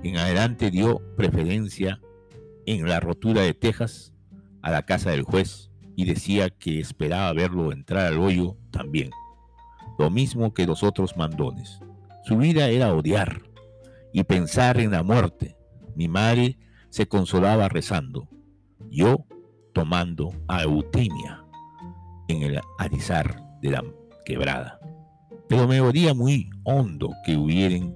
En 0.03 0.17
adelante 0.17 0.69
dio 0.69 1.01
preferencia 1.15 2.01
en 2.65 2.85
la 2.85 2.99
rotura 2.99 3.43
de 3.43 3.53
Texas 3.53 4.13
a 4.61 4.71
la 4.71 4.83
casa 4.83 5.11
del 5.11 5.21
juez 5.21 5.71
y 5.95 6.03
decía 6.03 6.49
que 6.49 6.81
esperaba 6.81 7.31
verlo 7.31 7.71
entrar 7.71 8.07
al 8.07 8.17
hoyo 8.17 8.57
también, 8.71 9.11
lo 9.97 10.09
mismo 10.09 10.53
que 10.53 10.67
los 10.67 10.83
otros 10.83 11.15
mandones. 11.15 11.79
Su 12.25 12.37
vida 12.37 12.67
era 12.67 12.93
odiar, 12.93 13.52
y 14.13 14.23
pensar 14.23 14.79
en 14.79 14.91
la 14.91 15.03
muerte. 15.03 15.57
Mi 15.95 16.07
madre 16.07 16.57
se 16.89 17.07
consolaba 17.07 17.67
rezando, 17.67 18.29
yo 18.89 19.25
tomando 19.73 20.29
a 20.47 20.63
Eutimia 20.63 21.43
en 22.27 22.43
el 22.43 22.61
arizar 22.77 23.43
de 23.61 23.71
la 23.71 23.83
quebrada. 24.23 24.79
Pero 25.49 25.67
me 25.67 25.81
oía 25.81 26.13
muy 26.13 26.49
hondo 26.63 27.11
que 27.25 27.35
hubieran, 27.35 27.95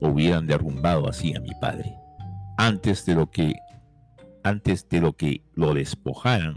hubieran 0.00 0.46
derrumbado 0.46 1.08
así 1.08 1.34
a 1.36 1.40
mi 1.40 1.50
padre. 1.60 1.94
Antes 2.56 3.06
de 3.06 3.14
lo 3.14 3.30
que 3.30 3.54
antes 4.44 4.88
de 4.88 5.00
lo 5.00 5.12
que 5.12 5.44
lo 5.54 5.72
despojaran, 5.72 6.56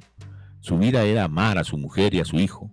su 0.59 0.77
vida 0.77 1.03
era 1.03 1.25
amar 1.25 1.59
a 1.59 1.63
su 1.63 1.77
mujer 1.77 2.15
y 2.15 2.19
a 2.19 2.25
su 2.25 2.39
hijo, 2.39 2.71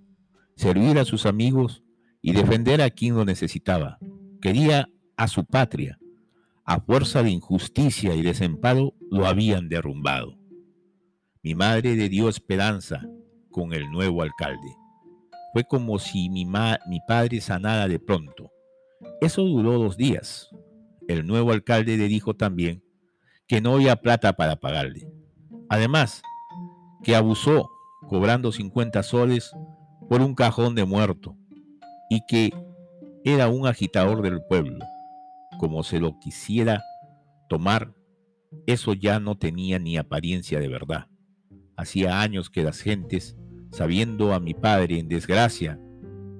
servir 0.56 0.98
a 0.98 1.04
sus 1.04 1.26
amigos 1.26 1.82
y 2.22 2.32
defender 2.32 2.80
a 2.80 2.88
quien 2.88 3.14
lo 3.14 3.24
necesitaba. 3.24 3.98
Quería 4.40 4.88
a 5.16 5.28
su 5.28 5.44
patria, 5.44 5.98
a 6.64 6.80
fuerza 6.80 7.22
de 7.22 7.30
injusticia 7.30 8.14
y 8.14 8.22
desamparo, 8.22 8.94
lo 9.10 9.26
habían 9.26 9.68
derrumbado. 9.68 10.38
Mi 11.42 11.54
madre 11.54 11.96
le 11.96 12.08
dio 12.08 12.28
esperanza 12.28 13.02
con 13.50 13.72
el 13.72 13.90
nuevo 13.90 14.22
alcalde. 14.22 14.76
Fue 15.52 15.64
como 15.64 15.98
si 15.98 16.30
mi, 16.30 16.44
mi 16.44 17.00
padre 17.06 17.40
sanara 17.40 17.88
de 17.88 17.98
pronto. 17.98 18.50
Eso 19.20 19.42
duró 19.42 19.78
dos 19.78 19.96
días. 19.96 20.50
El 21.08 21.26
nuevo 21.26 21.50
alcalde 21.50 21.96
le 21.96 22.06
dijo 22.06 22.34
también 22.34 22.82
que 23.48 23.60
no 23.60 23.74
había 23.74 23.96
plata 23.96 24.32
para 24.34 24.56
pagarle. 24.56 25.08
Además, 25.68 26.22
que 27.02 27.16
abusó 27.16 27.68
cobrando 28.08 28.52
50 28.52 29.02
soles 29.02 29.52
por 30.08 30.22
un 30.22 30.34
cajón 30.34 30.74
de 30.74 30.84
muerto 30.84 31.36
y 32.08 32.20
que 32.26 32.52
era 33.24 33.48
un 33.48 33.66
agitador 33.66 34.22
del 34.22 34.42
pueblo 34.44 34.78
como 35.62 35.84
se 35.84 36.00
lo 36.00 36.18
quisiera 36.18 36.82
tomar, 37.48 37.94
eso 38.66 38.94
ya 38.94 39.20
no 39.20 39.38
tenía 39.38 39.78
ni 39.78 39.96
apariencia 39.96 40.58
de 40.58 40.66
verdad. 40.66 41.06
Hacía 41.76 42.20
años 42.20 42.50
que 42.50 42.64
las 42.64 42.80
gentes, 42.80 43.36
sabiendo 43.70 44.34
a 44.34 44.40
mi 44.40 44.54
padre 44.54 44.98
en 44.98 45.06
desgracia 45.06 45.80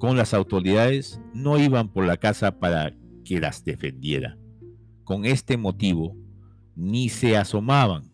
con 0.01 0.17
las 0.17 0.35
autoridades, 0.35 1.21
no 1.35 1.57
iban 1.57 1.93
por 1.93 2.05
la 2.05 2.17
casa 2.17 2.59
para 2.59 2.97
que 3.25 3.39
las 3.39 3.65
defendiera. 3.65 4.37
Con 5.05 5.25
este 5.25 5.57
motivo, 5.57 6.17
ni 6.75 7.09
se 7.09 7.37
asomaban. 7.37 8.11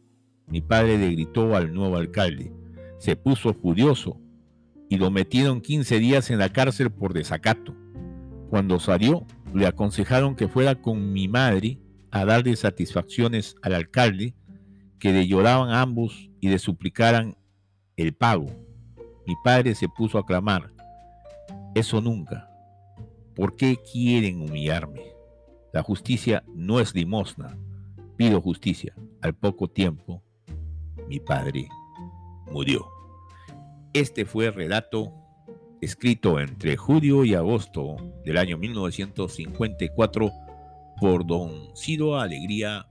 Mi 0.46 0.60
padre 0.60 0.98
le 0.98 1.12
gritó 1.12 1.56
al 1.56 1.72
nuevo 1.72 1.96
alcalde, 1.96 2.52
se 2.98 3.16
puso 3.16 3.54
furioso 3.54 4.20
y 4.90 4.98
lo 4.98 5.10
metieron 5.10 5.62
15 5.62 6.00
días 6.00 6.30
en 6.30 6.38
la 6.38 6.52
cárcel 6.52 6.90
por 6.90 7.14
desacato. 7.14 7.74
Cuando 8.50 8.78
salió, 8.78 9.26
le 9.54 9.66
aconsejaron 9.66 10.34
que 10.34 10.48
fuera 10.48 10.74
con 10.76 11.12
mi 11.12 11.28
madre 11.28 11.78
a 12.10 12.24
darle 12.24 12.56
satisfacciones 12.56 13.56
al 13.62 13.74
alcalde, 13.74 14.34
que 14.98 15.12
le 15.12 15.26
lloraban 15.26 15.70
ambos 15.70 16.30
y 16.40 16.48
le 16.48 16.58
suplicaran 16.58 17.36
el 17.96 18.14
pago. 18.14 18.46
Mi 19.26 19.34
padre 19.44 19.74
se 19.74 19.88
puso 19.88 20.18
a 20.18 20.26
clamar, 20.26 20.72
eso 21.74 22.00
nunca. 22.00 22.50
¿Por 23.34 23.56
qué 23.56 23.76
quieren 23.92 24.40
humillarme? 24.40 25.12
La 25.72 25.82
justicia 25.82 26.42
no 26.54 26.80
es 26.80 26.94
limosna. 26.94 27.56
Pido 28.16 28.40
justicia. 28.40 28.94
Al 29.20 29.34
poco 29.34 29.68
tiempo, 29.68 30.22
mi 31.08 31.20
padre 31.20 31.68
murió. 32.50 32.88
Este 33.92 34.24
fue 34.24 34.46
el 34.46 34.54
relato 34.54 35.12
escrito 35.80 36.40
entre 36.40 36.76
julio 36.76 37.24
y 37.24 37.34
agosto 37.34 37.96
del 38.24 38.36
año 38.36 38.58
1954 38.58 40.32
por 41.00 41.26
don 41.26 41.74
Ciro 41.76 42.18
Alegría 42.18 42.88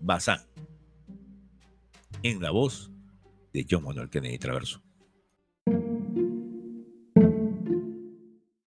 Bazán, 0.00 0.40
en 2.22 2.40
la 2.42 2.50
voz 2.50 2.90
de 3.52 3.66
John 3.68 3.84
Manuel 3.84 4.10
Kennedy 4.10 4.38
Traverso. 4.38 4.85